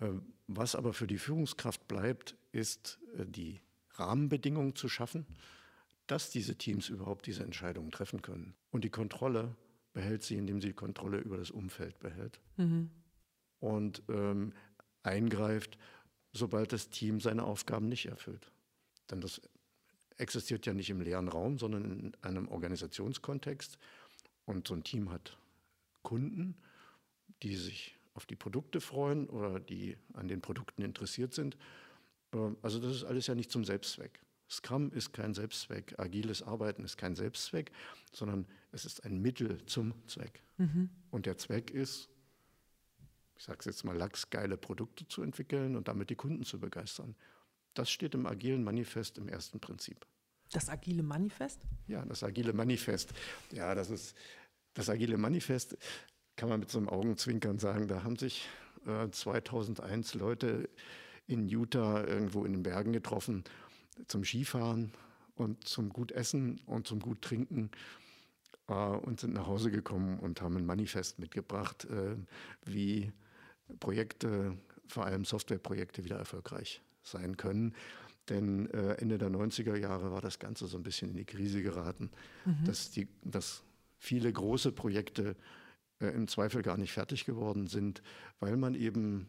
[0.00, 0.08] Äh,
[0.48, 3.62] was aber für die Führungskraft bleibt, ist äh, die
[4.00, 5.26] Rahmenbedingungen zu schaffen,
[6.06, 8.54] dass diese Teams überhaupt diese Entscheidungen treffen können.
[8.70, 9.54] Und die Kontrolle
[9.92, 12.40] behält sie, indem sie die Kontrolle über das Umfeld behält.
[12.56, 12.90] Mhm.
[13.60, 14.52] Und ähm,
[15.02, 15.78] eingreift,
[16.32, 18.50] sobald das Team seine Aufgaben nicht erfüllt.
[19.10, 19.40] Denn das
[20.16, 23.78] existiert ja nicht im leeren Raum, sondern in einem Organisationskontext.
[24.46, 25.38] Und so ein Team hat
[26.02, 26.56] Kunden,
[27.42, 31.56] die sich auf die Produkte freuen oder die an den Produkten interessiert sind
[32.62, 34.20] also das ist alles ja nicht zum Selbstzweck.
[34.48, 37.70] Scrum ist kein Selbstzweck, agiles Arbeiten ist kein Selbstzweck,
[38.12, 40.42] sondern es ist ein Mittel zum Zweck.
[40.58, 40.90] Mhm.
[41.10, 42.08] Und der Zweck ist,
[43.36, 46.58] ich sage es jetzt mal lax, geile Produkte zu entwickeln und damit die Kunden zu
[46.58, 47.14] begeistern.
[47.74, 50.04] Das steht im agilen Manifest im ersten Prinzip.
[50.52, 51.60] Das agile Manifest?
[51.86, 53.12] Ja, das agile Manifest.
[53.52, 54.16] Ja, das ist
[54.74, 55.76] das agile Manifest,
[56.34, 57.86] kann man mit so einem Augenzwinkern sagen.
[57.86, 58.48] Da haben sich
[58.86, 60.68] äh, 2001 Leute
[61.30, 63.44] in Utah irgendwo in den Bergen getroffen
[64.06, 64.92] zum Skifahren
[65.36, 67.70] und zum gut Essen und zum gut Trinken.
[68.68, 72.16] äh, und sind nach Hause gekommen und haben ein Manifest mitgebracht, äh,
[72.64, 73.12] wie
[73.78, 77.74] Projekte, vor allem Softwareprojekte, wieder erfolgreich sein können.
[78.28, 81.62] Denn äh, Ende der 90er Jahre war das Ganze so ein bisschen in die Krise
[81.62, 82.10] geraten,
[82.44, 82.64] mhm.
[82.64, 83.62] dass, die, dass
[83.98, 85.36] viele große Projekte
[86.00, 88.02] äh, im Zweifel gar nicht fertig geworden sind,
[88.38, 89.28] weil man eben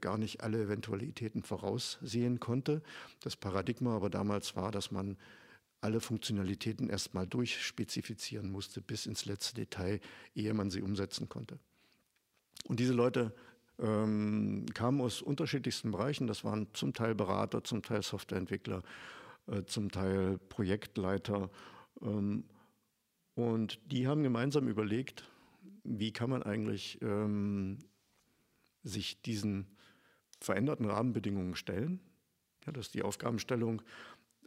[0.00, 2.82] gar nicht alle Eventualitäten voraussehen konnte.
[3.20, 5.16] Das Paradigma aber damals war, dass man
[5.80, 10.00] alle Funktionalitäten erstmal durchspezifizieren musste bis ins letzte Detail,
[10.34, 11.58] ehe man sie umsetzen konnte.
[12.68, 13.34] Und diese Leute
[13.78, 16.26] ähm, kamen aus unterschiedlichsten Bereichen.
[16.26, 18.82] Das waren zum Teil Berater, zum Teil Softwareentwickler,
[19.46, 21.50] äh, zum Teil Projektleiter.
[22.02, 22.44] Ähm,
[23.34, 25.24] und die haben gemeinsam überlegt,
[25.82, 27.78] wie kann man eigentlich ähm,
[28.82, 29.66] sich diesen
[30.40, 32.00] veränderten Rahmenbedingungen stellen.
[32.66, 33.82] Ja, dass die Aufgabenstellung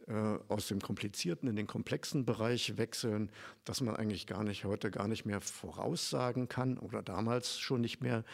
[0.06, 3.30] äh, aus dem komplizierten in den komplexen Bereich wechseln,
[3.64, 8.02] dass man eigentlich gar nicht heute gar nicht mehr voraussagen kann oder damals schon nicht
[8.02, 8.24] mehr,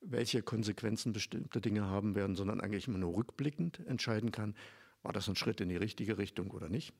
[0.00, 4.54] welche Konsequenzen bestimmte Dinge haben werden, sondern eigentlich immer nur rückblickend entscheiden kann,
[5.02, 6.92] war das ein Schritt in die richtige Richtung oder nicht.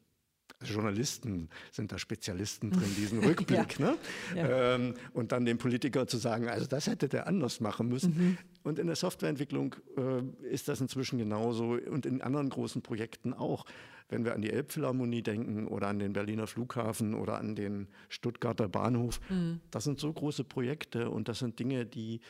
[0.62, 3.78] Journalisten sind da Spezialisten drin, diesen Rückblick.
[3.78, 3.86] ja.
[3.86, 3.96] Ne?
[4.34, 4.74] Ja.
[4.74, 8.16] Ähm, und dann dem Politiker zu sagen, also das hätte der anders machen müssen.
[8.16, 8.38] Mhm.
[8.62, 13.66] Und in der Softwareentwicklung äh, ist das inzwischen genauso und in anderen großen Projekten auch.
[14.08, 18.68] Wenn wir an die Elbphilharmonie denken oder an den Berliner Flughafen oder an den Stuttgarter
[18.68, 19.60] Bahnhof, mhm.
[19.70, 22.20] das sind so große Projekte und das sind Dinge, die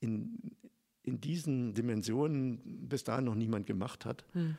[0.00, 0.38] in,
[1.02, 4.24] in diesen Dimensionen bis dahin noch niemand gemacht hat.
[4.34, 4.56] Mhm.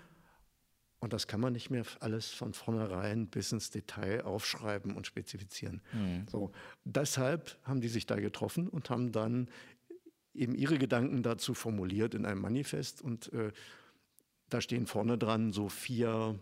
[0.99, 5.81] Und das kann man nicht mehr alles von vornherein bis ins Detail aufschreiben und spezifizieren.
[5.93, 6.25] Mhm.
[6.29, 6.51] So,
[6.83, 9.47] deshalb haben die sich da getroffen und haben dann
[10.33, 13.01] eben ihre Gedanken dazu formuliert in einem Manifest.
[13.01, 13.51] Und äh,
[14.49, 16.37] da stehen vorne dran so vier,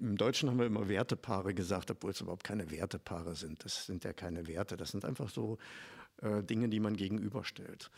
[0.00, 3.64] im Deutschen haben wir immer Wertepaare gesagt, obwohl es überhaupt keine Wertepaare sind.
[3.64, 5.58] Das sind ja keine Werte, das sind einfach so
[6.22, 7.90] äh, Dinge, die man gegenüberstellt.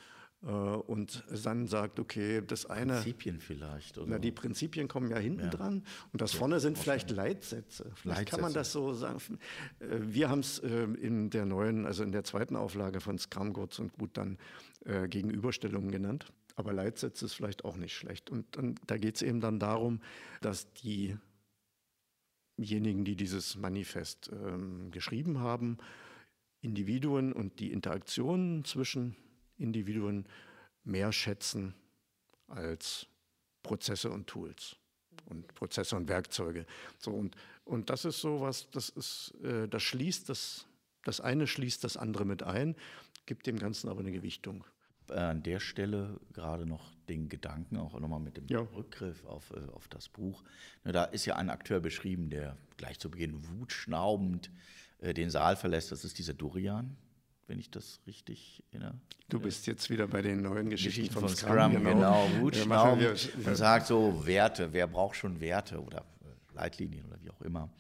[0.44, 2.94] Äh, und dann sagt, okay, das eine.
[2.94, 3.98] Prinzipien vielleicht.
[3.98, 4.07] Oder?
[4.11, 5.50] Na, die Prinzipien kommen ja hinten ja.
[5.50, 7.90] dran und das vorne sind vielleicht Leitsätze.
[7.94, 8.30] Vielleicht Leitsätze.
[8.30, 9.18] kann man das so sagen.
[9.80, 13.52] Äh, wir haben es äh, in der neuen, also in der zweiten Auflage von Scrum
[13.52, 14.38] kurz und gut dann
[15.09, 16.26] Gegenüberstellungen genannt.
[16.57, 18.28] Aber Leitsätze ist vielleicht auch nicht schlecht.
[18.28, 20.00] Und dann, da geht es eben dann darum,
[20.42, 21.46] dass diejenigen,
[23.07, 25.78] die dieses Manifest ähm, geschrieben haben,
[26.61, 29.16] Individuen und die Interaktionen zwischen
[29.59, 30.27] Individuen
[30.85, 31.75] mehr schätzen
[32.49, 33.07] als
[33.62, 34.77] Prozesse und Tools
[35.27, 36.67] und Prozesse und Werkzeuge.
[36.99, 40.67] So und, und das ist so was, das ist, äh, das schließt das,
[41.05, 42.77] das eine schließt das andere mit ein,
[43.27, 44.64] gibt dem Ganzen aber eine Gewichtung.
[45.09, 48.61] An der Stelle gerade noch den Gedanken, auch nochmal mit dem ja.
[48.61, 50.43] Rückgriff auf, äh, auf das Buch.
[50.83, 54.51] Da ist ja ein Akteur beschrieben, der gleich zu Beginn wutschnaubend
[54.99, 55.93] äh, den Saal verlässt.
[55.93, 56.97] Das ist dieser Durian,
[57.46, 58.94] wenn ich das richtig erinnere.
[59.28, 61.72] Du bist jetzt wieder bei den neuen Geschichten, Geschichten von, von Scrum.
[61.72, 62.42] Scrum genau, genau.
[62.42, 66.04] Wutschnaum und sagt so Werte, wer braucht schon Werte oder
[66.54, 67.70] Leitlinien oder wie auch immer.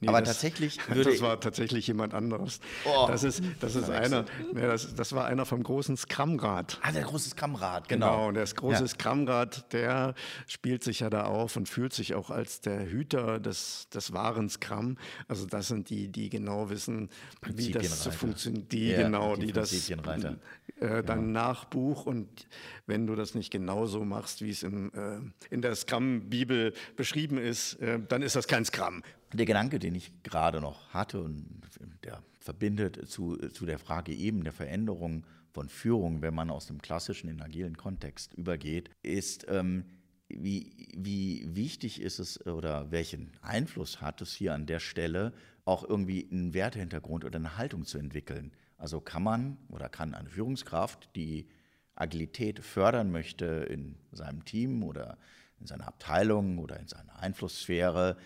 [0.00, 2.60] Nee, aber das, tatsächlich würde das war tatsächlich jemand anderes.
[2.84, 6.78] Oh, das ist, das ist einer, ne, das, das war einer vom großen Scrum-Rat.
[6.82, 8.10] Ah, der große Scrum-Rat, genau.
[8.10, 8.86] Genau, und das große ja.
[8.86, 10.14] Scrum-Rat, der
[10.46, 14.48] spielt sich ja da auf und fühlt sich auch als der Hüter des, des wahren
[14.48, 14.98] Scrum.
[15.26, 17.08] Also das sind die, die genau wissen,
[17.42, 18.70] wie das so funktioniert.
[18.70, 21.16] Die ja, genau, die, die das äh, dann ja.
[21.16, 22.46] Nachbuch und
[22.86, 25.18] wenn du das nicht genauso machst, wie es im, äh,
[25.52, 29.02] in der Scrum-Bibel beschrieben ist, äh, dann ist das kein Scrum.
[29.32, 31.60] Der Gedanke, den ich gerade noch hatte und
[32.04, 36.80] der verbindet zu, zu der Frage eben der Veränderung von Führung, wenn man aus dem
[36.80, 39.84] klassischen in agilen Kontext übergeht, ist, ähm,
[40.28, 45.32] wie, wie wichtig ist es oder welchen Einfluss hat es hier an der Stelle,
[45.64, 48.52] auch irgendwie einen Wertehintergrund oder eine Haltung zu entwickeln.
[48.76, 51.48] Also kann man oder kann eine Führungskraft, die
[51.94, 55.18] Agilität fördern möchte in seinem Team oder
[55.60, 58.16] in seiner Abteilung oder in seiner Einflusssphäre,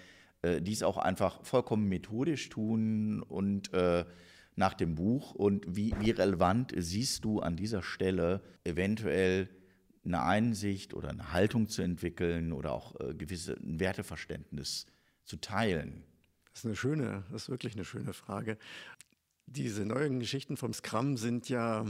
[0.43, 4.05] äh, dies auch einfach vollkommen methodisch tun und äh,
[4.57, 5.35] nach dem Buch.
[5.35, 9.49] Und wie, wie relevant siehst du an dieser Stelle eventuell
[10.05, 14.87] eine Einsicht oder eine Haltung zu entwickeln oder auch äh, gewisse ein Werteverständnis
[15.25, 16.03] zu teilen?
[16.53, 18.59] Das ist eine schöne, das ist wirklich eine schöne Frage.
[19.47, 21.87] Diese neuen Geschichten vom Scrum sind ja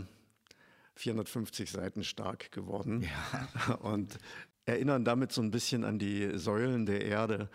[0.94, 3.74] 450 Seiten stark geworden ja.
[3.82, 4.18] und
[4.66, 7.50] erinnern damit so ein bisschen an die Säulen der Erde.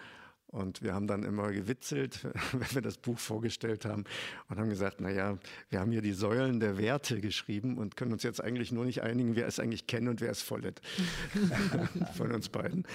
[0.48, 4.06] Und wir haben dann immer gewitzelt, wenn wir das Buch vorgestellt haben
[4.50, 5.38] und haben gesagt, naja,
[5.70, 9.04] wir haben hier die Säulen der Werte geschrieben und können uns jetzt eigentlich nur nicht
[9.04, 10.82] einigen, wer es eigentlich kennt und wer es vollet
[12.18, 12.86] von uns beiden.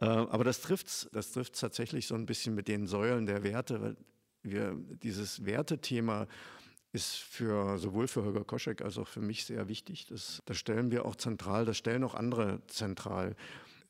[0.00, 3.80] Äh, aber das trifft das trifft's tatsächlich so ein bisschen mit den Säulen der Werte,
[3.80, 3.96] weil
[4.42, 6.26] wir dieses Wertethema
[6.92, 10.06] ist für sowohl für Holger Koschek als auch für mich sehr wichtig.
[10.06, 13.36] Das, das stellen wir auch zentral, das stellen auch andere zentral.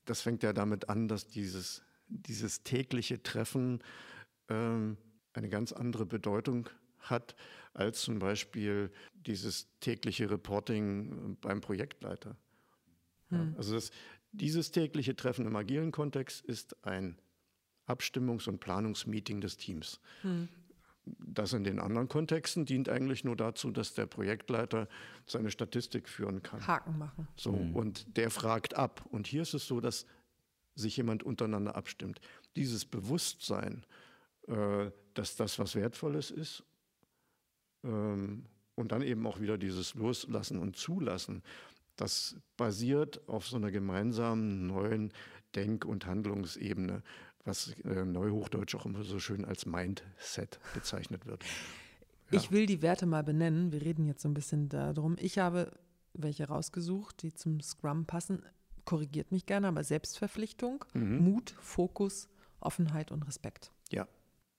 [0.05, 3.83] Das fängt ja damit an, dass dieses, dieses tägliche Treffen
[4.49, 4.97] ähm,
[5.33, 6.69] eine ganz andere Bedeutung
[6.99, 7.37] hat
[7.75, 12.37] als zum Beispiel dieses tägliche Reporting beim Projektleiter.
[13.29, 13.55] Hm.
[13.57, 13.91] Also das,
[14.33, 17.19] dieses tägliche Treffen im agilen Kontext ist ein
[17.87, 20.01] Abstimmungs- und Planungsmeeting des Teams.
[20.23, 20.49] Hm.
[21.07, 24.89] Das in den anderen Kontexten dient eigentlich nur dazu, dass der Projektleiter
[25.25, 26.67] seine Statistik führen kann.
[26.67, 27.29] Haken machen.
[27.35, 27.75] So, mhm.
[27.75, 29.07] und der fragt ab.
[29.11, 30.05] Und hier ist es so, dass
[30.79, 32.21] sich jemand untereinander abstimmt.
[32.57, 33.85] Dieses Bewusstsein,
[34.47, 36.65] äh, dass das was Wertvolles ist
[37.85, 41.43] ähm, und dann eben auch wieder dieses Loslassen und Zulassen,
[41.97, 45.13] das basiert auf so einer gemeinsamen neuen
[45.55, 47.03] Denk- und Handlungsebene
[47.49, 51.43] was äh, Neuhochdeutsch auch immer so schön als Mindset bezeichnet wird.
[51.43, 51.49] Ja.
[52.31, 53.73] Ich will die Werte mal benennen.
[53.73, 55.17] Wir reden jetzt so ein bisschen darum.
[55.19, 55.73] Ich habe
[56.13, 58.43] welche rausgesucht, die zum Scrum passen.
[58.89, 61.23] Korrigiert mich gerne, aber Selbstverpflichtung, mhm.
[61.23, 63.71] Mut, Fokus, Offenheit und Respekt.
[63.91, 64.09] Ja.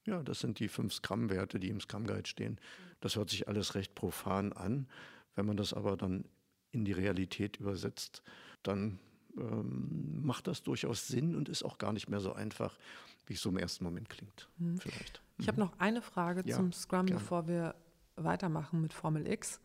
[0.06, 2.60] Ja, das sind die fünf Scrum-Werte, die im Scrum Guide stehen.
[3.00, 4.88] Das hört sich alles recht profan an.
[5.34, 6.26] Wenn man das aber dann
[6.72, 8.22] in die Realität übersetzt,
[8.62, 9.00] dann
[9.36, 12.78] ähm, macht das durchaus Sinn und ist auch gar nicht mehr so einfach,
[13.26, 14.48] wie es so im ersten Moment klingt.
[14.60, 14.78] Mhm.
[14.78, 15.24] Vielleicht.
[15.39, 15.70] Ich habe mhm.
[15.70, 17.20] noch eine Frage ja, zum Scrum, gerne.
[17.20, 17.74] bevor wir
[18.15, 19.60] weitermachen mit Formel X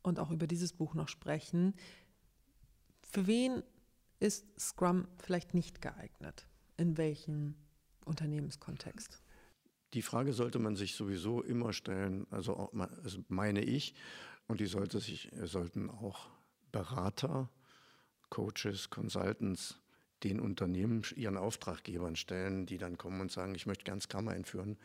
[0.00, 1.74] und auch über dieses Buch noch sprechen.
[3.02, 3.62] Für wen
[4.20, 6.46] ist Scrum vielleicht nicht geeignet?
[6.76, 7.54] In welchem
[8.04, 9.22] Unternehmenskontext?
[9.94, 12.70] Die Frage sollte man sich sowieso immer stellen, also,
[13.02, 13.94] also meine ich,
[14.46, 16.28] und die sollte sich, sollten auch
[16.72, 17.48] Berater
[18.30, 19.80] Coaches, Consultants
[20.24, 24.76] den Unternehmen, ihren Auftraggebern stellen, die dann kommen und sagen, ich möchte ganz Kammer einführen.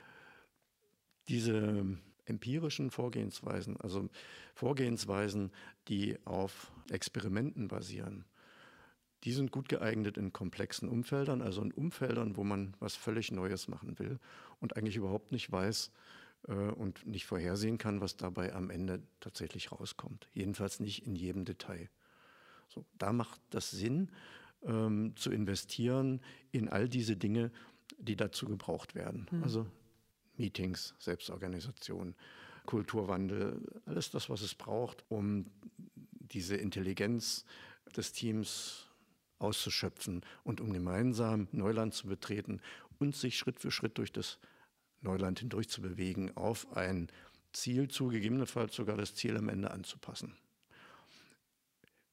[1.27, 4.09] Diese empirischen Vorgehensweisen, also
[4.53, 5.51] Vorgehensweisen,
[5.87, 8.25] die auf Experimenten basieren,
[9.23, 13.67] die sind gut geeignet in komplexen Umfeldern, also in Umfeldern, wo man was völlig Neues
[13.67, 14.19] machen will
[14.59, 15.91] und eigentlich überhaupt nicht weiß
[16.47, 20.27] äh, und nicht vorhersehen kann, was dabei am Ende tatsächlich rauskommt.
[20.33, 21.89] Jedenfalls nicht in jedem Detail.
[22.67, 24.09] So, da macht das Sinn,
[24.63, 27.51] ähm, zu investieren in all diese Dinge,
[27.97, 29.27] die dazu gebraucht werden.
[29.31, 29.43] Mhm.
[29.43, 29.67] Also
[30.35, 32.15] Meetings, Selbstorganisation,
[32.65, 35.45] Kulturwandel, alles das, was es braucht, um
[36.19, 37.45] diese Intelligenz
[37.95, 38.87] des Teams
[39.43, 42.61] auszuschöpfen und um gemeinsam Neuland zu betreten
[42.99, 44.39] und sich Schritt für Schritt durch das
[45.01, 47.09] Neuland hindurch zu bewegen, auf ein
[47.51, 50.35] Ziel zu, gegebenenfalls sogar das Ziel am Ende anzupassen.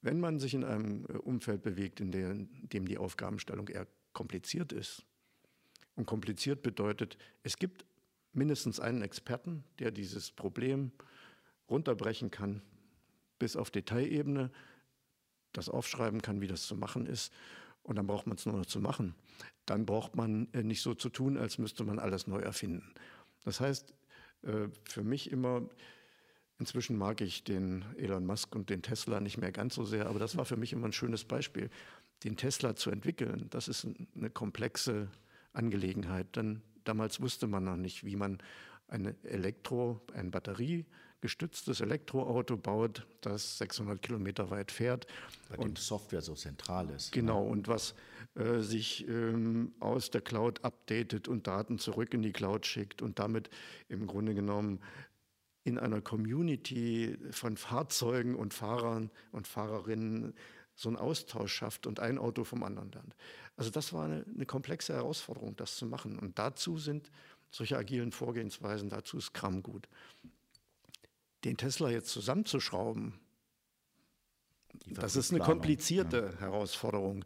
[0.02, 5.04] Wenn man sich in einem äh, Umfeld bewegt, in dem die Aufgabenstellung eher kompliziert ist,
[6.00, 7.84] und kompliziert bedeutet, es gibt
[8.32, 10.92] mindestens einen Experten, der dieses Problem
[11.68, 12.62] runterbrechen kann
[13.38, 14.50] bis auf Detailebene,
[15.52, 17.32] das aufschreiben kann, wie das zu machen ist,
[17.82, 19.14] und dann braucht man es nur noch zu machen.
[19.64, 22.92] Dann braucht man äh, nicht so zu tun, als müsste man alles neu erfinden.
[23.44, 23.94] Das heißt,
[24.42, 25.62] äh, für mich immer
[26.60, 30.18] Inzwischen mag ich den Elon Musk und den Tesla nicht mehr ganz so sehr, aber
[30.18, 31.70] das war für mich immer ein schönes Beispiel.
[32.22, 35.08] Den Tesla zu entwickeln, das ist eine komplexe
[35.54, 38.42] Angelegenheit, denn damals wusste man noch nicht, wie man
[38.88, 40.30] ein Elektro, ein
[41.20, 45.06] batteriegestütztes Elektroauto baut, das 600 Kilometer weit fährt.
[45.48, 47.12] Bei und Software so zentral ist.
[47.12, 47.50] Genau, ne?
[47.50, 47.94] und was
[48.34, 53.18] äh, sich ähm, aus der Cloud updatet und Daten zurück in die Cloud schickt und
[53.18, 53.50] damit
[53.88, 54.80] im Grunde genommen
[55.64, 60.34] in einer Community von Fahrzeugen und Fahrern und Fahrerinnen
[60.74, 63.14] so einen Austausch schafft und ein Auto vom anderen lernt.
[63.56, 66.18] Also das war eine, eine, komplexe Herausforderung, das zu machen.
[66.18, 67.10] Und dazu sind
[67.50, 69.86] solche agilen Vorgehensweisen, dazu ist Scrum gut.
[71.44, 73.14] Den Tesla jetzt zusammenzuschrauben,
[74.86, 76.40] das ist eine komplizierte ja.
[76.40, 77.24] Herausforderung.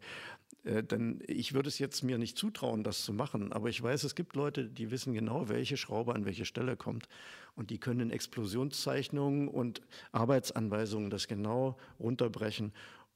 [0.63, 3.53] Äh, denn ich würde es jetzt mir nicht zutrauen, das zu machen.
[3.53, 7.07] Aber ich weiß, es gibt Leute, die wissen genau, welche Schraube an welche Stelle kommt.
[7.55, 12.73] Und die können in Explosionszeichnungen und Arbeitsanweisungen das genau runterbrechen.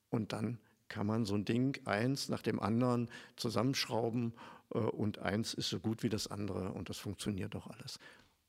[0.09, 4.33] Und dann kann man so ein Ding eins nach dem anderen zusammenschrauben.
[4.73, 6.71] Äh, und eins ist so gut wie das andere.
[6.71, 7.99] Und das funktioniert doch alles.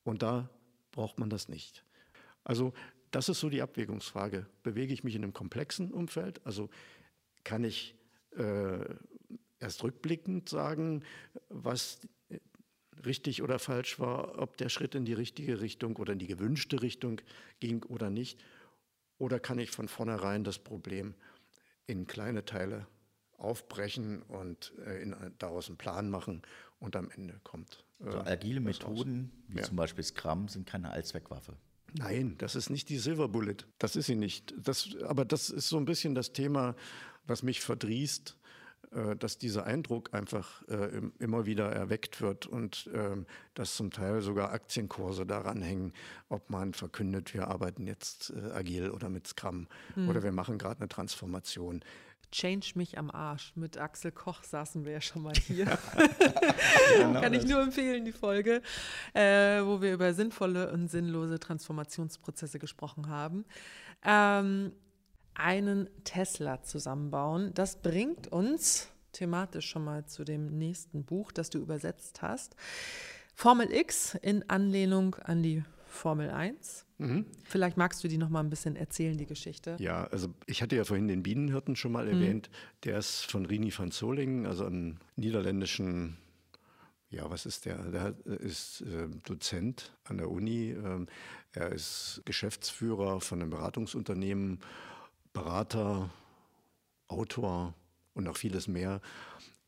[0.04, 0.48] Und da
[0.92, 1.84] braucht man das nicht.
[2.44, 2.72] Also
[3.10, 4.46] das ist so die Abwägungsfrage.
[4.62, 6.44] Bewege ich mich in einem komplexen Umfeld?
[6.46, 6.70] Also
[7.44, 7.96] kann ich
[8.36, 8.84] äh,
[9.58, 11.02] erst rückblickend sagen,
[11.48, 12.00] was
[13.04, 16.82] richtig oder falsch war, ob der Schritt in die richtige Richtung oder in die gewünschte
[16.82, 17.20] Richtung
[17.58, 18.42] ging oder nicht.
[19.18, 21.14] Oder kann ich von vornherein das Problem
[21.86, 22.86] in kleine Teile
[23.36, 26.42] aufbrechen und äh, in, daraus einen Plan machen
[26.78, 27.84] und am Ende kommt.
[28.00, 29.44] Äh, also agile Methoden, raus.
[29.48, 29.64] wie ja.
[29.64, 31.56] zum Beispiel Scrum, sind keine Allzweckwaffe.
[31.98, 33.56] Nein, das ist nicht die Silver Bullet.
[33.78, 34.54] Das ist sie nicht.
[34.56, 36.74] Das, aber das ist so ein bisschen das Thema,
[37.26, 38.36] was mich verdrießt,
[38.92, 44.20] äh, dass dieser Eindruck einfach äh, immer wieder erweckt wird und ähm, dass zum Teil
[44.20, 45.92] sogar Aktienkurse daran hängen,
[46.28, 50.08] ob man verkündet, wir arbeiten jetzt äh, agil oder mit Scrum mhm.
[50.08, 51.84] oder wir machen gerade eine Transformation.
[52.30, 53.52] Change mich am Arsch.
[53.56, 55.66] Mit Axel Koch saßen wir ja schon mal hier.
[56.96, 58.62] genau Kann ich nur empfehlen, die Folge,
[59.14, 63.44] äh, wo wir über sinnvolle und sinnlose Transformationsprozesse gesprochen haben.
[64.04, 64.72] Ähm,
[65.34, 71.58] einen Tesla zusammenbauen, das bringt uns thematisch schon mal zu dem nächsten Buch, das du
[71.58, 72.54] übersetzt hast.
[73.34, 76.86] Formel X in Anlehnung an die Formel 1.
[76.98, 77.26] Mhm.
[77.44, 79.76] Vielleicht magst du die noch mal ein bisschen erzählen, die Geschichte.
[79.78, 82.12] Ja, also ich hatte ja vorhin den Bienenhirten schon mal mhm.
[82.12, 82.50] erwähnt.
[82.84, 86.16] Der ist von Rini van Solingen, also einem niederländischen,
[87.10, 87.78] ja, was ist der?
[87.90, 90.70] Der ist äh, Dozent an der Uni.
[90.70, 91.08] Ähm,
[91.52, 94.60] er ist Geschäftsführer von einem Beratungsunternehmen,
[95.32, 96.10] Berater,
[97.08, 97.74] Autor
[98.14, 99.00] und noch vieles mehr.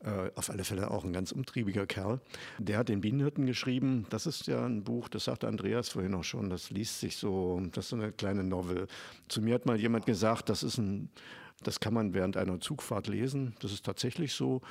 [0.03, 2.19] Äh, auf alle Fälle auch ein ganz umtriebiger Kerl.
[2.59, 4.05] Der hat den Bienenhirten geschrieben.
[4.09, 7.61] Das ist ja ein Buch, das sagte Andreas vorhin auch schon, das liest sich so,
[7.71, 8.87] das ist so eine kleine Novel.
[9.29, 11.09] Zu mir hat mal jemand gesagt, das ist ein,
[11.63, 13.55] das kann man während einer Zugfahrt lesen.
[13.61, 14.61] Das ist tatsächlich so.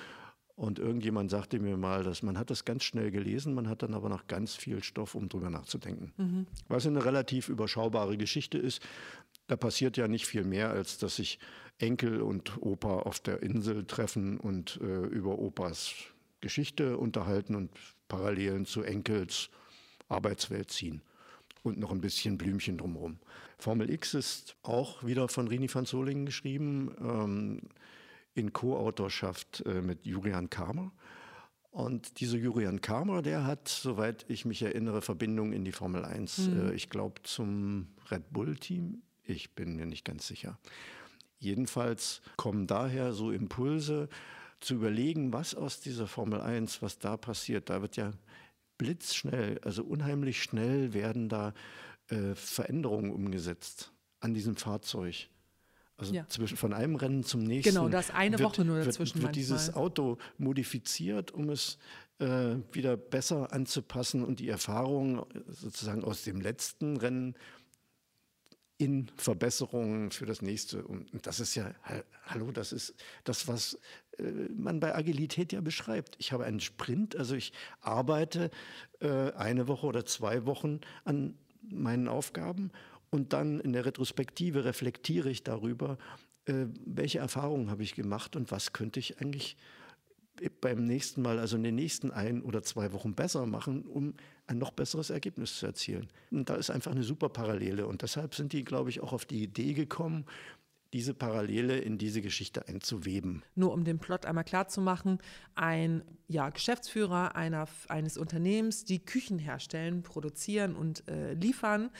[0.55, 3.95] Und irgendjemand sagte mir mal, dass man hat das ganz schnell gelesen, man hat dann
[3.95, 6.12] aber noch ganz viel Stoff, um drüber nachzudenken.
[6.18, 6.47] Mhm.
[6.68, 8.83] Was eine relativ überschaubare Geschichte ist.
[9.47, 11.39] Da passiert ja nicht viel mehr, als dass sich
[11.79, 15.95] Enkel und Opa auf der Insel treffen und äh, über Opas
[16.41, 17.70] Geschichte unterhalten und
[18.09, 19.51] Parallelen zu Enkels
[20.09, 21.03] Arbeitswelt ziehen.
[21.62, 23.18] Und noch ein bisschen Blümchen drumherum.
[23.59, 27.61] Formel X ist auch wieder von Rini van Solingen geschrieben, ähm,
[28.35, 30.93] in Co-Autorschaft äh, mit Julian Karmer.
[31.70, 36.39] Und dieser Julian Karmer, der hat, soweit ich mich erinnere, Verbindung in die Formel 1.
[36.39, 36.70] Mhm.
[36.70, 39.03] Äh, ich glaube zum Red Bull-Team.
[39.25, 40.59] Ich bin mir nicht ganz sicher.
[41.43, 44.09] Jedenfalls kommen daher so Impulse
[44.61, 47.68] zu überlegen, was aus dieser Formel 1, was da passiert.
[47.68, 48.12] Da wird ja
[48.78, 51.53] blitzschnell, also unheimlich schnell werden da
[52.09, 55.28] äh, Veränderungen umgesetzt an diesem Fahrzeug.
[55.97, 56.26] Also ja.
[56.28, 57.74] zwischen, von einem Rennen zum nächsten.
[57.74, 59.16] Genau, das eine wird, Woche nur dazwischen.
[59.16, 61.78] Wird, wird dieses Auto modifiziert, um es
[62.18, 67.34] äh, wieder besser anzupassen und die Erfahrungen sozusagen aus dem letzten Rennen
[68.83, 70.85] in Verbesserungen für das nächste.
[70.85, 71.72] Und das ist ja,
[72.26, 73.78] hallo, das ist das, was
[74.18, 74.24] äh,
[74.57, 76.16] man bei Agilität ja beschreibt.
[76.18, 78.51] Ich habe einen Sprint, also ich arbeite
[78.99, 82.72] äh, eine Woche oder zwei Wochen an meinen Aufgaben
[83.11, 85.97] und dann in der Retrospektive reflektiere ich darüber,
[86.47, 89.57] äh, welche Erfahrungen habe ich gemacht und was könnte ich eigentlich
[90.61, 94.14] beim nächsten Mal, also in den nächsten ein oder zwei Wochen besser machen, um
[94.47, 96.09] ein noch besseres Ergebnis zu erzielen.
[96.30, 97.87] Und da ist einfach eine super Parallele.
[97.87, 100.24] Und deshalb sind die, glaube ich, auch auf die Idee gekommen,
[100.93, 103.43] diese Parallele in diese Geschichte einzuweben.
[103.55, 105.18] Nur um den Plot einmal klar zu machen,
[105.55, 111.91] ein ja, Geschäftsführer einer, eines Unternehmens, die Küchen herstellen, produzieren und äh, liefern,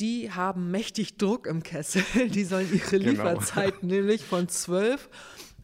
[0.00, 2.02] die haben mächtig Druck im Kessel.
[2.30, 3.10] Die sollen ihre genau.
[3.10, 5.10] Lieferzeit nämlich von zwölf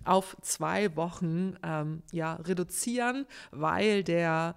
[0.07, 4.57] auf zwei Wochen ähm, ja, reduzieren, weil der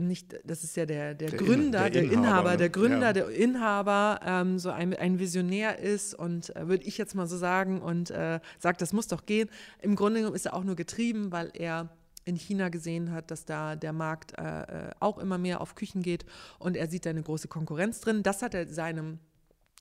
[0.00, 2.56] nicht, das ist ja der, der, der Gründer, in, der, der, Inhaber, ne?
[2.56, 3.12] der Gründer, ja.
[3.12, 7.36] der Inhaber ähm, so ein, ein Visionär ist und äh, würde ich jetzt mal so
[7.36, 9.48] sagen und äh, sagt, das muss doch gehen.
[9.80, 11.88] Im Grunde ist er auch nur getrieben, weil er
[12.24, 16.02] in China gesehen hat, dass da der Markt äh, äh auch immer mehr auf Küchen
[16.02, 16.24] geht
[16.58, 18.22] und er sieht da eine große Konkurrenz drin.
[18.22, 19.18] Das hat er seinem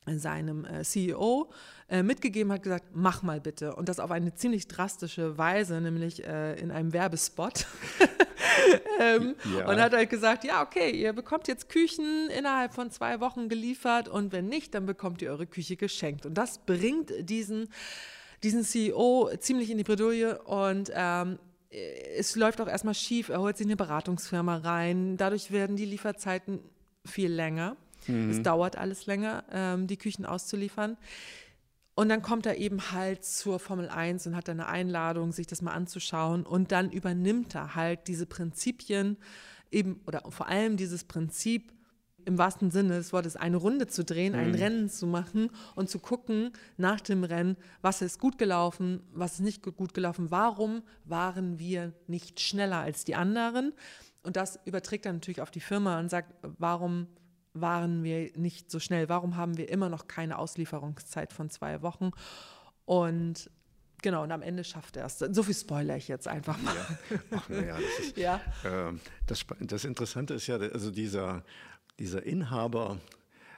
[0.08, 1.52] seinem äh, CEO
[1.90, 3.76] äh, mitgegeben hat, gesagt, mach mal bitte.
[3.76, 7.68] Und das auf eine ziemlich drastische Weise, nämlich äh, in einem Werbespot.
[9.00, 9.70] ähm, ja.
[9.70, 14.08] Und hat halt gesagt, ja, okay, ihr bekommt jetzt Küchen innerhalb von zwei Wochen geliefert
[14.08, 16.26] und wenn nicht, dann bekommt ihr eure Küche geschenkt.
[16.26, 17.70] Und das bringt diesen,
[18.44, 21.40] diesen CEO ziemlich in die Bredouille und ähm,
[21.70, 23.30] es läuft auch erstmal schief.
[23.30, 25.18] Er holt sich eine Beratungsfirma rein.
[25.18, 26.62] Dadurch werden die Lieferzeiten
[27.06, 27.78] viel länger.
[28.08, 28.30] Mhm.
[28.30, 30.98] Es dauert alles länger, ähm, die Küchen auszuliefern.
[31.96, 35.62] Und dann kommt er eben halt zur Formel 1 und hat eine Einladung, sich das
[35.62, 36.46] mal anzuschauen.
[36.46, 39.18] Und dann übernimmt er halt diese Prinzipien
[39.70, 41.74] eben, oder vor allem dieses Prinzip,
[42.26, 44.40] im wahrsten Sinne des Wortes, eine Runde zu drehen, mhm.
[44.40, 49.34] ein Rennen zu machen und zu gucken nach dem Rennen, was ist gut gelaufen, was
[49.34, 53.74] ist nicht gut gelaufen, warum waren wir nicht schneller als die anderen.
[54.24, 57.08] Und das überträgt er natürlich auf die Firma und sagt, warum
[57.62, 59.10] waren wir nicht so schnell?
[59.10, 62.12] Warum haben wir immer noch keine Auslieferungszeit von zwei Wochen?
[62.86, 63.50] Und
[64.02, 65.20] genau, und am Ende schafft er es.
[65.20, 66.76] So viel spoiler ich jetzt einfach mal.
[66.76, 67.20] Ja.
[67.32, 68.42] Ach, ja, das, ist, ja.
[68.64, 68.94] Äh,
[69.28, 71.44] das, das, Interessante ist ja, also dieser,
[72.00, 72.98] dieser Inhaber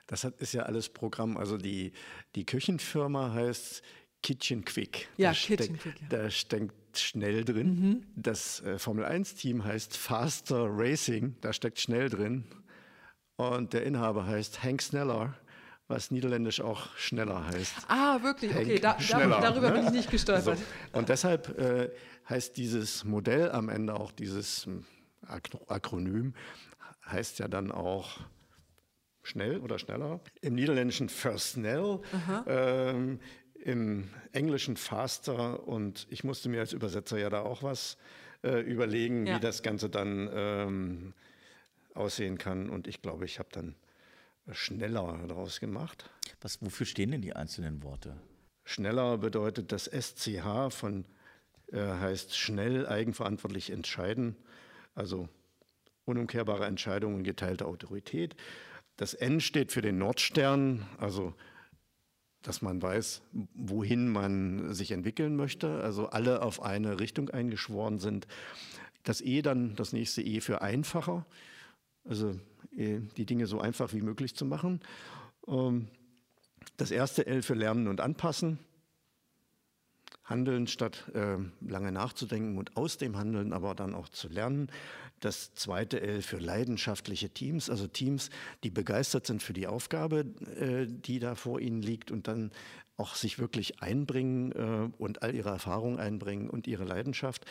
[0.08, 1.38] Das hat, ist ja alles Programm.
[1.38, 1.94] Also die,
[2.36, 3.82] die Küchenfirma heißt
[4.22, 5.10] Kitchen Quick.
[5.18, 6.08] Ja, da Kitchen steckt, Quick, ja.
[6.10, 8.06] Da steckt schnell drin.
[8.16, 11.36] Das äh, Formel 1-Team heißt Faster Racing.
[11.42, 12.44] Da steckt schnell drin.
[13.50, 15.34] Und der Inhaber heißt Hank Sneller,
[15.88, 17.74] was niederländisch auch schneller heißt.
[17.88, 18.52] Ah, wirklich?
[18.56, 19.76] Okay, Hank da, Schneller, dar darüber ne?
[19.80, 20.58] bin ich nicht gestolpert.
[20.58, 20.64] So.
[20.98, 21.90] Und deshalb äh,
[22.30, 24.86] heißt dieses Modell am Ende auch dieses hm,
[25.28, 26.34] Akro- Akronym,
[27.06, 28.20] heißt ja dann auch
[29.24, 30.20] schnell oder schneller.
[30.42, 32.00] Im Niederländischen Versnell,
[32.48, 33.20] ähm,
[33.64, 37.98] im Englischen Faster und ich musste mir als Übersetzer ja da auch was
[38.44, 39.36] äh, überlegen, Ja.
[39.36, 41.14] wie das Ganze dann ähm,
[41.96, 42.70] aussehen kann.
[42.70, 43.76] Und ich glaube, ich habe dann
[44.52, 46.10] schneller daraus gemacht.
[46.42, 48.16] Was, wofür stehen denn die einzelnen Worte?
[48.64, 51.06] Schneller bedeutet das SCH von
[51.72, 54.36] äh, heißt schnell eigenverantwortlich entscheiden,
[54.96, 55.30] also
[56.06, 58.36] unumkehrbare Entscheidungen, geteilte Autorität.
[58.98, 61.34] Das N steht für den Nordstern, also
[62.42, 63.22] dass man weiß,
[63.54, 68.28] wohin man sich entwickeln möchte, also alle auf eine Richtung eingeschworen sind.
[69.04, 71.26] Das E dann, das nächste E für einfacher,
[72.06, 72.40] also
[72.76, 74.82] äh, die Dinge so einfach wie möglich zu machen.
[75.48, 75.88] Ähm,
[76.78, 78.60] Das erste L für Lernen und Anpassen.
[80.24, 84.68] Handeln statt äh, lange nachzudenken und aus dem Handeln aber dann auch zu lernen.
[85.20, 88.30] Das zweite L für leidenschaftliche Teams, also Teams,
[88.64, 90.26] die begeistert sind für die Aufgabe,
[90.58, 92.52] äh, die da vor ihnen liegt und dann
[92.98, 97.46] auch sich wirklich einbringen äh, und all ihre Erfahrung einbringen und ihre Leidenschaft.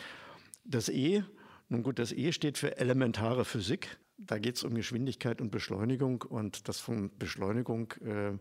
[0.63, 1.23] Das E,
[1.69, 3.99] nun gut, das E steht für elementare Physik.
[4.25, 8.37] Da geht es um Geschwindigkeit und Beschleunigung und das von Beschleunigung äh,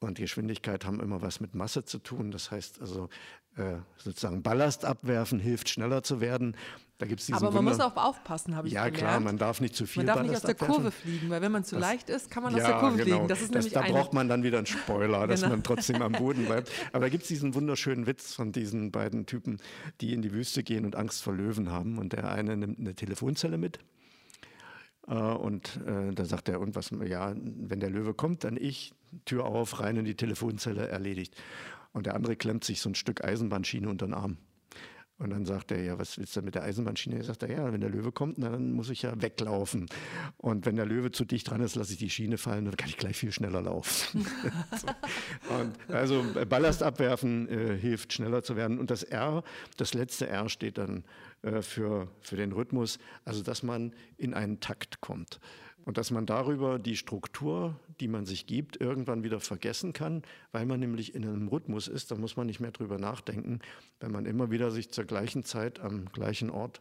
[0.00, 2.30] und Geschwindigkeit haben immer was mit Masse zu tun.
[2.30, 3.08] Das heißt also
[3.98, 6.56] sozusagen Ballast abwerfen hilft schneller zu werden.
[6.98, 8.98] Da gibt es diesen Aber man muss Wunder- auch aufpassen, habe ich ja gelernt.
[8.98, 10.74] klar, man darf nicht zu viel Man darf nicht Ballast aus der abwerfen.
[10.76, 12.96] Kurve fliegen, weil wenn man zu Das- leicht ist, kann man aus ja, der Kurve
[12.98, 13.04] genau.
[13.16, 13.28] fliegen.
[13.28, 15.52] Das ist das, nämlich da eine, braucht man dann wieder einen Spoiler, dass Genau.
[15.54, 16.70] man trotzdem am Boden bleibt.
[16.92, 19.58] Aber da gibt es diesen wunderschönen Witz von diesen beiden Typen,
[20.00, 21.98] die in die Wüste gehen und Angst vor Löwen haben.
[21.98, 23.80] Und der eine nimmt eine Telefonzelle mit.
[25.08, 28.94] Äh, Und äh, da sagt er, und was, ja, wenn der Löwe kommt, dann ich,
[29.24, 31.34] Tür auf, rein in die Telefonzelle, erledigt.
[31.92, 34.38] Und der andere klemmt sich so ein Stück Eisenbahnschiene unter den Arm.
[35.22, 37.16] Und dann sagt er, ja, was willst du mit der Eisenbahnschiene?
[37.18, 39.86] Er sagt ja, wenn der Löwe kommt, dann muss ich ja weglaufen.
[40.36, 42.88] Und wenn der Löwe zu dicht dran ist, lasse ich die Schiene fallen, dann kann
[42.88, 44.26] ich gleich viel schneller laufen.
[44.80, 45.94] so.
[45.94, 48.80] Also äh, Ballast abwerfen äh, hilft schneller zu werden.
[48.80, 49.44] Und das R,
[49.76, 51.04] das letzte R steht dann
[51.42, 55.38] äh, für, für den Rhythmus, also dass man in einen Takt kommt.
[55.84, 60.22] Und dass man darüber die Struktur, die man sich gibt, irgendwann wieder vergessen kann,
[60.52, 63.60] weil man nämlich in einem Rhythmus ist, da muss man nicht mehr drüber nachdenken.
[63.98, 66.80] Wenn man immer wieder sich zur gleichen Zeit am gleichen Ort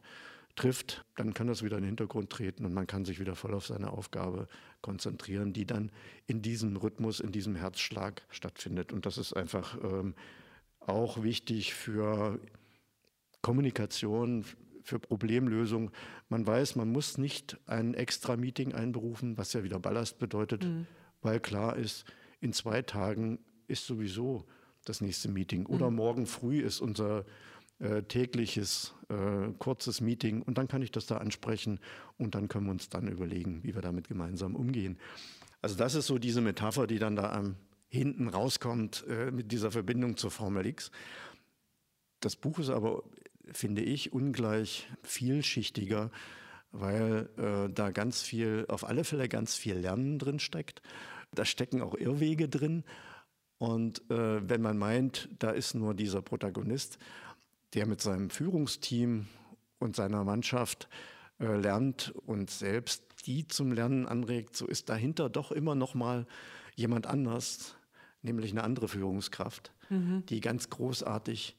[0.55, 3.53] trifft, dann kann das wieder in den Hintergrund treten und man kann sich wieder voll
[3.53, 4.47] auf seine Aufgabe
[4.81, 5.91] konzentrieren, die dann
[6.27, 8.91] in diesem Rhythmus, in diesem Herzschlag stattfindet.
[8.91, 10.13] Und das ist einfach ähm,
[10.79, 12.39] auch wichtig für
[13.41, 14.45] Kommunikation,
[14.83, 15.91] für Problemlösung.
[16.29, 20.65] Man weiß, man muss nicht ein extra Meeting einberufen, was ja wieder Ballast bedeutet,
[21.21, 22.05] weil klar ist,
[22.39, 24.45] in zwei Tagen ist sowieso
[24.85, 27.25] das nächste Meeting oder morgen früh ist unser
[27.79, 31.79] äh, tägliches äh, kurzes Meeting und dann kann ich das da ansprechen
[32.17, 34.97] und dann können wir uns dann überlegen, wie wir damit gemeinsam umgehen.
[35.61, 37.55] Also das ist so diese Metapher, die dann da am
[37.91, 40.91] hinten rauskommt äh, mit dieser Verbindung zur Formel X.
[42.21, 43.03] Das Buch ist aber,
[43.53, 46.11] finde ich, ungleich vielschichtiger,
[46.71, 50.81] weil äh, da ganz viel, auf alle Fälle ganz viel Lernen drin steckt.
[51.33, 52.83] Da stecken auch Irrwege drin.
[53.57, 56.97] Und äh, wenn man meint, da ist nur dieser Protagonist,
[57.73, 59.27] der mit seinem Führungsteam
[59.79, 60.89] und seiner Mannschaft
[61.39, 66.25] äh, lernt und selbst die zum Lernen anregt, so ist dahinter doch immer noch mal
[66.75, 67.75] jemand anders,
[68.21, 69.71] nämlich eine andere Führungskraft,
[70.29, 71.55] die ganz großartig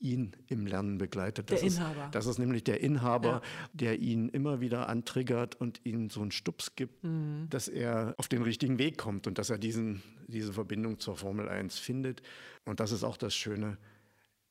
[0.00, 1.48] ihn im Lernen begleitet.
[1.50, 2.08] Der Das ist, Inhaber.
[2.10, 3.42] Das ist nämlich der Inhaber, Ja.
[3.72, 7.04] der ihn immer wieder antriggert und ihm so einen Stups gibt,
[7.50, 11.48] dass er auf den richtigen Weg kommt und dass er diesen, diese Verbindung zur Formel
[11.48, 12.22] 1 findet.
[12.64, 13.78] Und das ist auch das Schöne,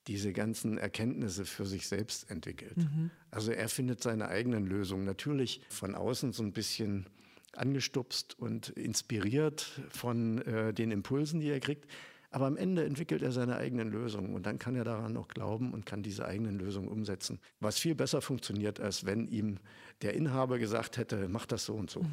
[0.08, 2.76] diese ganzen Erkenntnisse für sich selbst entwickelt.
[3.32, 5.06] Also er findet seine eigenen Lösungen.
[5.06, 7.06] Natürlich von außen so ein bisschen
[7.56, 11.86] angestupst und inspiriert von äh, den Impulsen, die er kriegt.
[12.34, 15.72] Aber am Ende entwickelt er seine eigenen Lösungen und dann kann er daran auch glauben
[15.72, 17.40] und kann diese eigenen Lösungen umsetzen.
[17.60, 19.60] Was viel besser funktioniert, als wenn ihm
[20.02, 22.04] der Inhaber gesagt hätte, mach das so und so.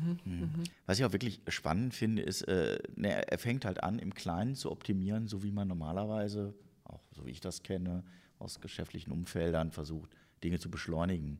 [0.84, 4.56] Was ich auch wirklich spannend finde, ist, äh, ne, er fängt halt an, im Kleinen
[4.56, 6.52] zu optimieren, so wie man normalerweise,
[6.84, 8.04] auch so wie ich das kenne,
[8.38, 10.14] aus geschäftlichen Umfeldern versucht,
[10.44, 11.38] Dinge zu beschleunigen.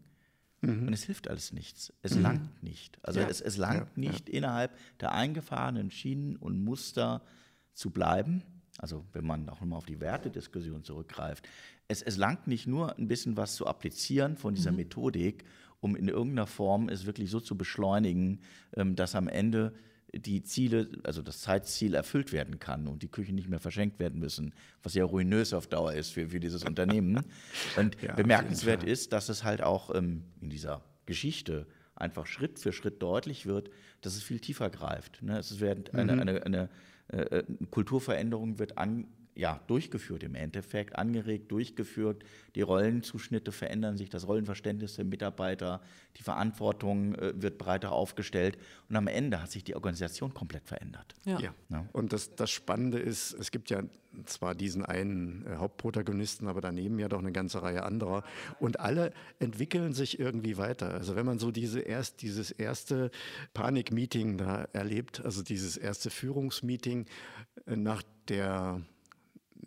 [0.63, 0.87] Mhm.
[0.87, 1.93] Und es hilft alles nichts.
[2.01, 2.23] Es mhm.
[2.23, 2.99] langt nicht.
[3.03, 3.29] Also ja.
[3.29, 4.37] es, es langt ja, nicht, ja.
[4.37, 7.21] innerhalb der eingefahrenen Schienen und Muster
[7.75, 8.43] zu bleiben.
[8.79, 11.49] Also wenn man auch nochmal auf die Wertediskussion zurückgreift.
[11.89, 14.79] Es, es langt nicht nur ein bisschen was zu applizieren von dieser mhm.
[14.79, 15.45] Methodik,
[15.81, 18.41] um in irgendeiner Form es wirklich so zu beschleunigen,
[18.77, 19.75] ähm, dass am Ende
[20.13, 24.19] die Ziele, also das Zeitziel erfüllt werden kann und die Küchen nicht mehr verschenkt werden
[24.19, 27.25] müssen, was ja ruinös auf Dauer ist für, für dieses Unternehmen.
[27.77, 32.73] Und ja, bemerkenswert ist, dass es halt auch ähm, in dieser Geschichte einfach Schritt für
[32.73, 35.23] Schritt deutlich wird, dass es viel tiefer greift.
[35.23, 35.39] Ne?
[35.39, 36.21] Es wird eine, mhm.
[36.21, 36.69] eine, eine,
[37.71, 42.25] Kulturveränderung wird an, ja, durchgeführt im Endeffekt, angeregt, durchgeführt.
[42.55, 45.81] Die Rollenzuschnitte verändern sich, das Rollenverständnis der Mitarbeiter,
[46.17, 48.59] die Verantwortung äh, wird breiter aufgestellt
[48.89, 51.15] und am Ende hat sich die Organisation komplett verändert.
[51.25, 51.39] Ja.
[51.41, 51.55] ja.
[51.69, 51.87] ja.
[51.93, 53.83] Und das, das Spannende ist, es gibt ja
[54.27, 58.25] zwar diesen einen äh, Hauptprotagonisten, aber daneben ja doch eine ganze Reihe anderer
[58.59, 60.93] und alle entwickeln sich irgendwie weiter.
[60.95, 63.11] Also wenn man so diese erst, dieses erste
[63.55, 67.07] Panik-Meeting da erlebt, also dieses erste Führungsmeeting
[67.67, 68.83] äh, nach der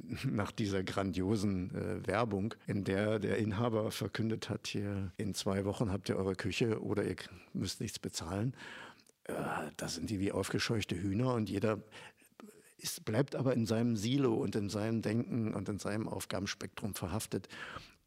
[0.26, 5.92] nach dieser grandiosen äh, Werbung, in der der Inhaber verkündet hat, hier in zwei Wochen
[5.92, 7.16] habt ihr eure Küche oder ihr
[7.54, 8.56] müsst nichts bezahlen.
[9.26, 9.34] Äh,
[9.78, 11.80] da sind die wie aufgescheuchte Hühner und jeder
[12.78, 17.48] ist, bleibt aber in seinem Silo und in seinem Denken und in seinem Aufgabenspektrum verhaftet.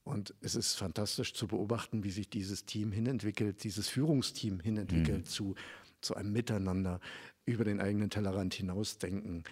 [0.04, 5.26] Und es ist fantastisch zu beobachten, wie sich dieses Team hinentwickelt, dieses Führungsteam hinentwickelt mhm.
[5.26, 5.54] zu,
[6.00, 7.00] zu einem Miteinander,
[7.44, 9.44] über den eigenen Tellerrand hinausdenken.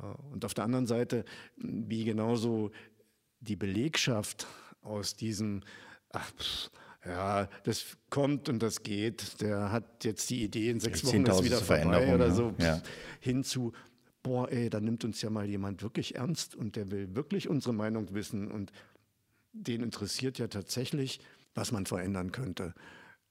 [0.00, 1.24] Äh, und auf der anderen Seite,
[1.56, 2.70] wie genauso
[3.40, 4.46] die Belegschaft
[4.82, 5.62] aus diesem,
[6.12, 6.70] ach, pff,
[7.04, 11.44] ja, das kommt und das geht, der hat jetzt die Idee, in sechs Wochen ist
[11.44, 12.82] wieder vorbei oder so, pff, ja.
[13.20, 13.72] hinzu,
[14.22, 17.72] boah, ey, da nimmt uns ja mal jemand wirklich ernst und der will wirklich unsere
[17.72, 18.72] Meinung wissen und
[19.52, 21.20] den interessiert ja tatsächlich,
[21.54, 22.74] was man verändern könnte.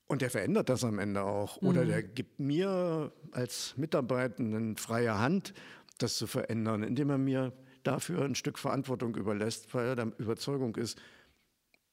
[0.07, 1.57] Und der verändert das am Ende auch.
[1.57, 1.87] Oder mhm.
[1.89, 5.53] der gibt mir als Mitarbeitenden freie Hand,
[5.97, 10.75] das zu verändern, indem er mir dafür ein Stück Verantwortung überlässt, weil er der Überzeugung
[10.75, 10.99] ist,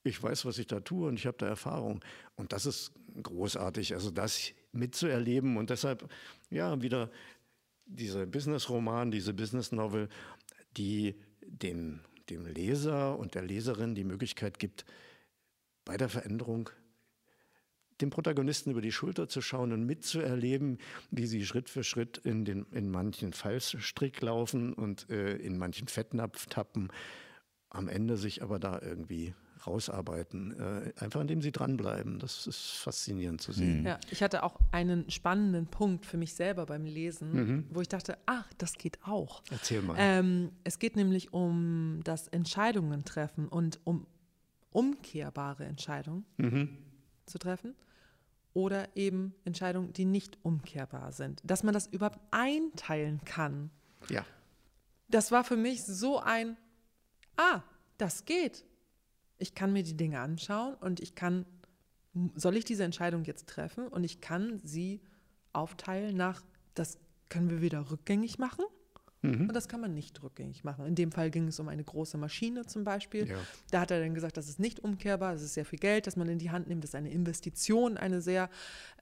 [0.02, 2.04] ich weiß, was ich da tue und ich habe da Erfahrung.
[2.36, 2.92] Und das ist
[3.22, 6.08] großartig, also das mitzuerleben und deshalb,
[6.50, 7.10] ja, wieder
[7.86, 10.08] dieser Business-Roman, diese Business-Novel,
[10.76, 11.14] die
[11.46, 14.84] dem, dem Leser und der Leserin die Möglichkeit gibt,
[15.84, 16.70] bei der Veränderung
[18.00, 20.78] dem Protagonisten über die Schulter zu schauen und mitzuerleben,
[21.10, 25.88] wie sie Schritt für Schritt in, den, in manchen Fallstrick laufen und äh, in manchen
[25.88, 26.88] Fettnapf tappen,
[27.70, 29.34] am Ende sich aber da irgendwie
[29.66, 32.18] rausarbeiten, äh, einfach indem sie dranbleiben.
[32.18, 33.80] Das ist faszinierend zu sehen.
[33.80, 33.86] Mhm.
[33.86, 37.64] Ja, ich hatte auch einen spannenden Punkt für mich selber beim Lesen, mhm.
[37.70, 39.42] wo ich dachte, ach, das geht auch.
[39.50, 39.96] Erzähl mal.
[39.98, 44.06] Ähm, es geht nämlich um das Entscheidungen treffen und um
[44.70, 46.24] umkehrbare Entscheidungen.
[46.36, 46.83] Mhm
[47.26, 47.74] zu treffen
[48.52, 51.40] oder eben Entscheidungen, die nicht umkehrbar sind.
[51.44, 53.70] Dass man das überhaupt einteilen kann.
[54.08, 54.24] Ja.
[55.08, 56.56] Das war für mich so ein,
[57.36, 57.62] ah,
[57.98, 58.64] das geht.
[59.38, 61.46] Ich kann mir die Dinge anschauen und ich kann,
[62.34, 65.00] soll ich diese Entscheidung jetzt treffen und ich kann sie
[65.52, 66.42] aufteilen nach,
[66.74, 66.98] das
[67.28, 68.64] können wir wieder rückgängig machen
[69.24, 69.48] Mhm.
[69.48, 70.86] Und das kann man nicht rückgängig machen.
[70.86, 73.28] In dem Fall ging es um eine große Maschine zum Beispiel.
[73.28, 73.36] Ja.
[73.70, 76.16] Da hat er dann gesagt, das ist nicht umkehrbar, das ist sehr viel Geld, das
[76.16, 78.50] man in die Hand nimmt, das ist eine Investition, eine sehr,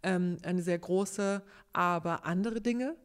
[0.03, 1.43] ähm, eine sehr große.
[1.73, 2.97] Aber andere Dinge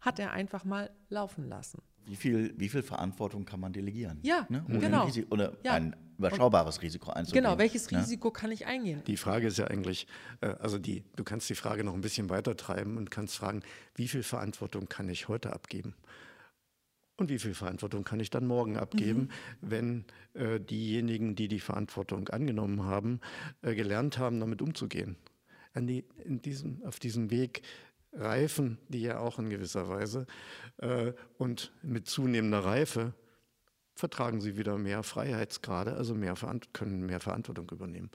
[0.00, 1.80] hat er einfach mal laufen lassen.
[2.06, 4.18] Wie viel, wie viel Verantwortung kann man delegieren?
[4.22, 4.62] Ja, ne?
[4.68, 5.06] genau.
[5.06, 5.72] Ein oder ja.
[5.72, 7.44] ein überschaubares Risiko einzugehen.
[7.44, 7.98] Genau, welches ne?
[7.98, 9.02] Risiko kann ich eingehen?
[9.06, 10.06] Die Frage ist ja eigentlich,
[10.40, 13.62] äh, also die, du kannst die Frage noch ein bisschen weiter treiben und kannst fragen,
[13.94, 15.94] wie viel Verantwortung kann ich heute abgeben?
[17.16, 19.28] Und wie viel Verantwortung kann ich dann morgen abgeben, mhm.
[19.60, 20.04] wenn
[20.34, 23.20] äh, diejenigen, die die Verantwortung angenommen haben,
[23.62, 25.16] äh, gelernt haben, damit umzugehen?
[25.76, 27.62] Die, in diesem, auf diesem Weg
[28.12, 30.26] reifen die ja auch in gewisser Weise.
[30.78, 33.14] Äh, und mit zunehmender Reife
[33.94, 36.34] vertragen sie wieder mehr Freiheitsgrade, also mehr
[36.72, 38.10] können mehr Verantwortung übernehmen.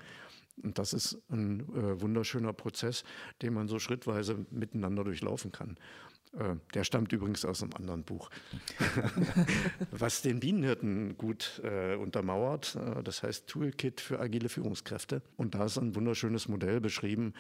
[0.62, 3.04] Und das ist ein äh, wunderschöner Prozess,
[3.42, 5.78] den man so schrittweise miteinander durchlaufen kann.
[6.34, 8.30] Äh, der stammt übrigens aus einem anderen Buch,
[9.92, 12.76] was den Bienenhirten gut äh, untermauert.
[12.76, 15.22] Äh, das heißt Toolkit für agile Führungskräfte.
[15.38, 17.34] Und da ist ein wunderschönes Modell beschrieben,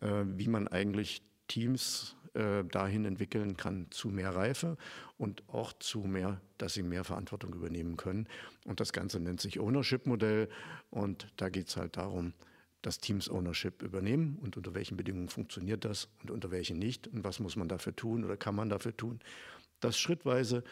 [0.00, 4.78] äh, wie man eigentlich Teams äh, dahin entwickeln kann zu mehr Reife
[5.18, 8.26] und auch zu mehr, dass sie mehr Verantwortung übernehmen können.
[8.64, 10.48] Und das Ganze nennt sich Ownership-Modell.
[10.90, 12.32] Und da geht es halt darum,
[12.82, 17.24] dass Teams Ownership übernehmen und unter welchen Bedingungen funktioniert das und unter welchen nicht und
[17.24, 19.20] was muss man dafür tun oder kann man dafür tun,
[19.80, 20.64] dass schrittweise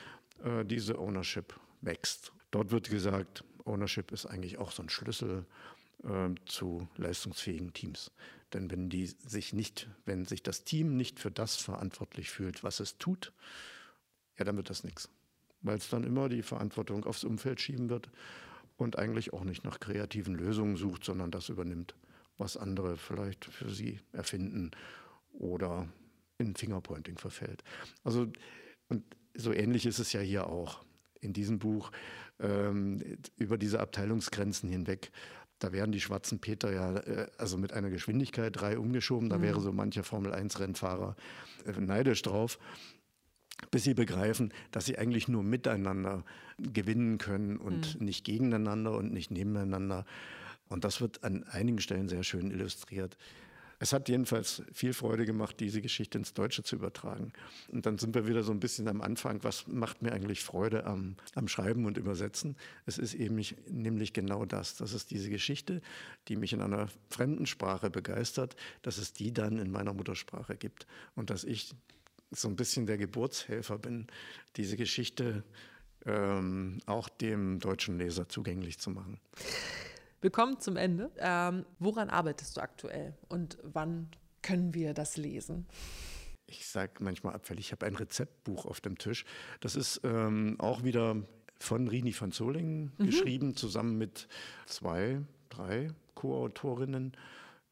[0.44, 2.32] äh, diese Ownership wächst.
[2.50, 5.46] Dort wird gesagt, Ownership ist eigentlich auch so ein Schlüssel
[6.02, 8.11] äh, zu leistungsfähigen Teams.
[8.52, 12.80] Denn wenn die sich nicht, wenn sich das Team nicht für das verantwortlich fühlt, was
[12.80, 13.32] es tut,
[14.36, 15.08] ja, dann wird das nichts.
[15.62, 18.11] Weil es dann immer die Verantwortung aufs Umfeld schieben wird
[18.81, 21.95] und eigentlich auch nicht nach kreativen Lösungen sucht, sondern das übernimmt,
[22.39, 24.70] was andere vielleicht für sie erfinden
[25.33, 25.89] oder
[26.39, 27.62] in Fingerpointing verfällt.
[28.05, 28.28] Also,
[28.89, 29.05] und
[29.35, 30.83] so ähnlich ist es ja hier auch
[31.20, 31.93] in diesem Buch
[32.41, 35.11] ähm, über diese Abteilungsgrenzen hinweg.
[35.59, 39.28] Da werden die schwarzen Peter ja äh, also mit einer Geschwindigkeit drei umgeschoben.
[39.28, 39.43] Da mhm.
[39.43, 41.16] wäre so mancher Formel-1-Rennfahrer
[41.66, 42.59] äh, neidisch drauf
[43.70, 46.24] bis sie begreifen, dass sie eigentlich nur miteinander
[46.58, 48.06] gewinnen können und mhm.
[48.06, 50.04] nicht gegeneinander und nicht nebeneinander.
[50.68, 53.16] Und das wird an einigen Stellen sehr schön illustriert.
[53.82, 57.32] Es hat jedenfalls viel Freude gemacht, diese Geschichte ins Deutsche zu übertragen.
[57.68, 60.84] Und dann sind wir wieder so ein bisschen am Anfang, was macht mir eigentlich Freude
[60.84, 62.56] am, am Schreiben und Übersetzen?
[62.84, 64.76] Es ist eben nicht, nämlich genau das.
[64.76, 65.80] Das ist diese Geschichte,
[66.28, 70.86] die mich in einer fremden Sprache begeistert, dass es die dann in meiner Muttersprache gibt
[71.14, 71.74] und dass ich
[72.31, 74.07] so ein bisschen der Geburtshelfer bin,
[74.57, 75.45] diese Geschichte
[76.07, 79.20] ähm, auch dem deutschen Leser zugänglich zu machen.
[80.20, 81.11] Wir kommen zum Ende.
[81.18, 84.11] Ähm, woran arbeitest du aktuell und wann
[84.43, 85.66] können wir das lesen?
[86.47, 89.24] Ich sage manchmal abfällig, ich habe ein Rezeptbuch auf dem Tisch.
[89.61, 91.16] Das ist ähm, auch wieder
[91.59, 93.07] von Rini von Solingen mhm.
[93.07, 94.26] geschrieben, zusammen mit
[94.66, 97.12] zwei, drei Co-Autorinnen.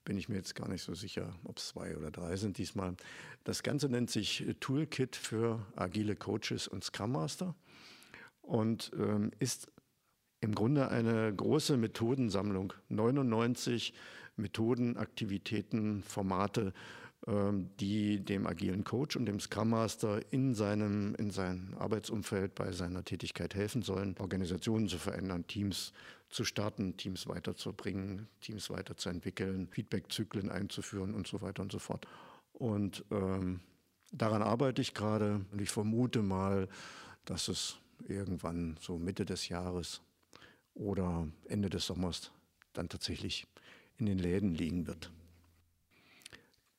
[0.09, 2.97] Bin ich mir jetzt gar nicht so sicher, ob es zwei oder drei sind diesmal.
[3.45, 7.55] Das Ganze nennt sich Toolkit für agile Coaches und Scrum Master
[8.41, 9.71] und ähm, ist
[10.41, 12.73] im Grunde eine große Methodensammlung.
[12.89, 13.93] 99
[14.37, 16.73] Methoden, Aktivitäten, Formate,
[17.27, 22.73] ähm, die dem agilen Coach und dem Scrum Master in seinem, in seinem Arbeitsumfeld bei
[22.73, 25.93] seiner Tätigkeit helfen sollen, Organisationen zu verändern, Teams
[26.29, 32.07] zu starten, Teams weiterzubringen, Teams weiterzuentwickeln, Feedbackzyklen einzuführen und so weiter und so fort.
[32.53, 33.61] Und ähm,
[34.13, 36.69] daran arbeite ich gerade und ich vermute mal,
[37.25, 40.01] dass es irgendwann so Mitte des Jahres
[40.75, 42.31] oder Ende des Sommers
[42.73, 43.47] dann tatsächlich
[43.97, 45.11] in den Läden liegen wird.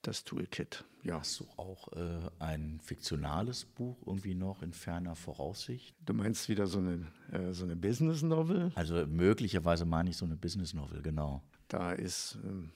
[0.02, 1.20] Das Toolkit, ja.
[1.20, 5.94] Hast du auch äh, ein fiktionales Buch irgendwie noch in ferner Voraussicht?
[6.06, 8.72] Du meinst wieder so eine, äh, so eine Business Novel?
[8.76, 11.44] Also möglicherweise meine ich so eine Business Novel, genau.
[11.68, 12.72] Da ist ähm,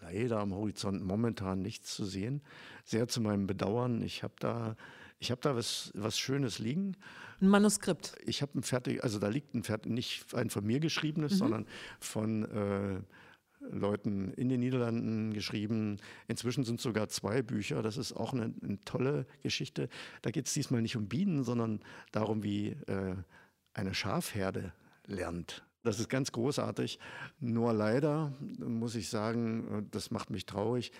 [0.00, 2.40] leider am Horizont momentan nichts zu sehen.
[2.84, 4.00] Sehr zu meinem Bedauern.
[4.02, 4.76] Ich habe da
[5.22, 6.96] ich habe da was, was Schönes liegen.
[7.40, 8.16] Ein Manuskript.
[8.26, 11.36] Ich habe ein fertig, also da liegt ein fertig, nicht ein von mir geschriebenes, mhm.
[11.36, 11.66] sondern
[12.00, 13.00] von äh,
[13.70, 15.98] Leuten in den Niederlanden geschrieben.
[16.28, 17.82] Inzwischen sind sogar zwei Bücher.
[17.82, 19.88] Das ist auch eine, eine tolle Geschichte.
[20.22, 23.14] Da geht es diesmal nicht um Bienen, sondern darum, wie äh,
[23.74, 24.72] eine Schafherde
[25.06, 25.64] lernt.
[25.84, 26.98] Das ist ganz großartig.
[27.40, 30.92] Nur leider muss ich sagen, das macht mich traurig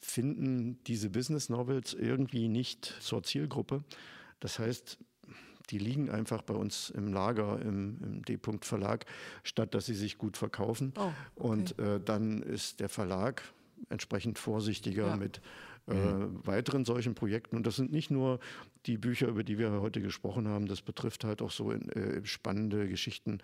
[0.00, 3.84] finden diese Business Novels irgendwie nicht zur Zielgruppe.
[4.40, 4.98] Das heißt,
[5.70, 9.06] die liegen einfach bei uns im Lager, im, im D-Punkt Verlag,
[9.42, 10.92] statt dass sie sich gut verkaufen.
[10.96, 11.12] Oh, okay.
[11.34, 13.42] Und äh, dann ist der Verlag
[13.90, 15.16] entsprechend vorsichtiger ja.
[15.16, 15.40] mit
[15.88, 16.46] äh, mhm.
[16.46, 17.56] weiteren solchen Projekten.
[17.56, 18.40] Und das sind nicht nur
[18.86, 22.88] die Bücher, über die wir heute gesprochen haben, das betrifft halt auch so äh, spannende
[22.88, 23.38] Geschichten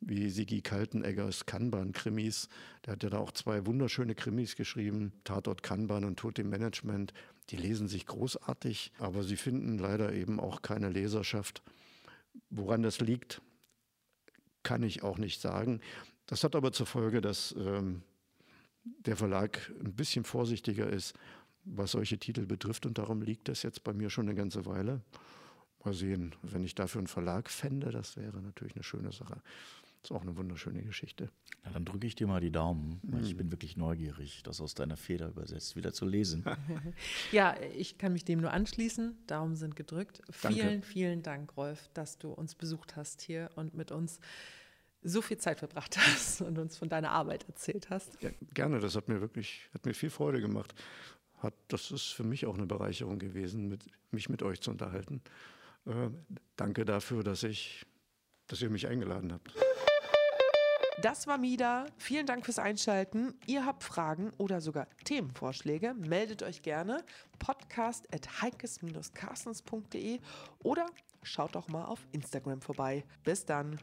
[0.00, 2.48] wie Sigi Kalteneggers Kanban-Krimis.
[2.84, 7.12] Der hat ja da auch zwei wunderschöne Krimis geschrieben, Tatort Kanban und Tod im Management.
[7.50, 11.62] Die lesen sich großartig, aber sie finden leider eben auch keine Leserschaft.
[12.48, 13.42] Woran das liegt,
[14.62, 15.80] kann ich auch nicht sagen.
[16.26, 18.02] Das hat aber zur Folge, dass ähm,
[18.84, 21.14] der Verlag ein bisschen vorsichtiger ist
[21.64, 22.86] was solche Titel betrifft.
[22.86, 25.00] Und darum liegt das jetzt bei mir schon eine ganze Weile.
[25.84, 29.40] Mal sehen, wenn ich dafür einen Verlag fände, das wäre natürlich eine schöne Sache.
[30.02, 31.30] Das ist auch eine wunderschöne Geschichte.
[31.62, 33.38] Na, dann drücke ich dir mal die Daumen, weil ich mhm.
[33.38, 36.44] bin wirklich neugierig, das aus deiner Feder übersetzt wieder zu lesen.
[37.32, 39.18] ja, ich kann mich dem nur anschließen.
[39.26, 40.22] Daumen sind gedrückt.
[40.42, 40.60] Danke.
[40.60, 44.20] Vielen, vielen Dank, Rolf, dass du uns besucht hast hier und mit uns
[45.02, 48.22] so viel Zeit verbracht hast und uns von deiner Arbeit erzählt hast.
[48.22, 50.74] Ja, gerne, das hat mir wirklich, hat mir viel Freude gemacht
[51.42, 55.22] hat, das ist für mich auch eine Bereicherung gewesen, mit, mich mit euch zu unterhalten.
[55.86, 56.10] Äh,
[56.56, 57.86] danke dafür, dass, ich,
[58.46, 59.54] dass ihr mich eingeladen habt.
[61.02, 61.86] Das war Mida.
[61.96, 63.34] Vielen Dank fürs Einschalten.
[63.46, 67.04] Ihr habt Fragen oder sogar Themenvorschläge, meldet euch gerne.
[67.38, 70.20] Podcast at heikes-carstens.de
[70.62, 70.86] oder
[71.22, 73.04] schaut doch mal auf Instagram vorbei.
[73.24, 73.80] Bis dann.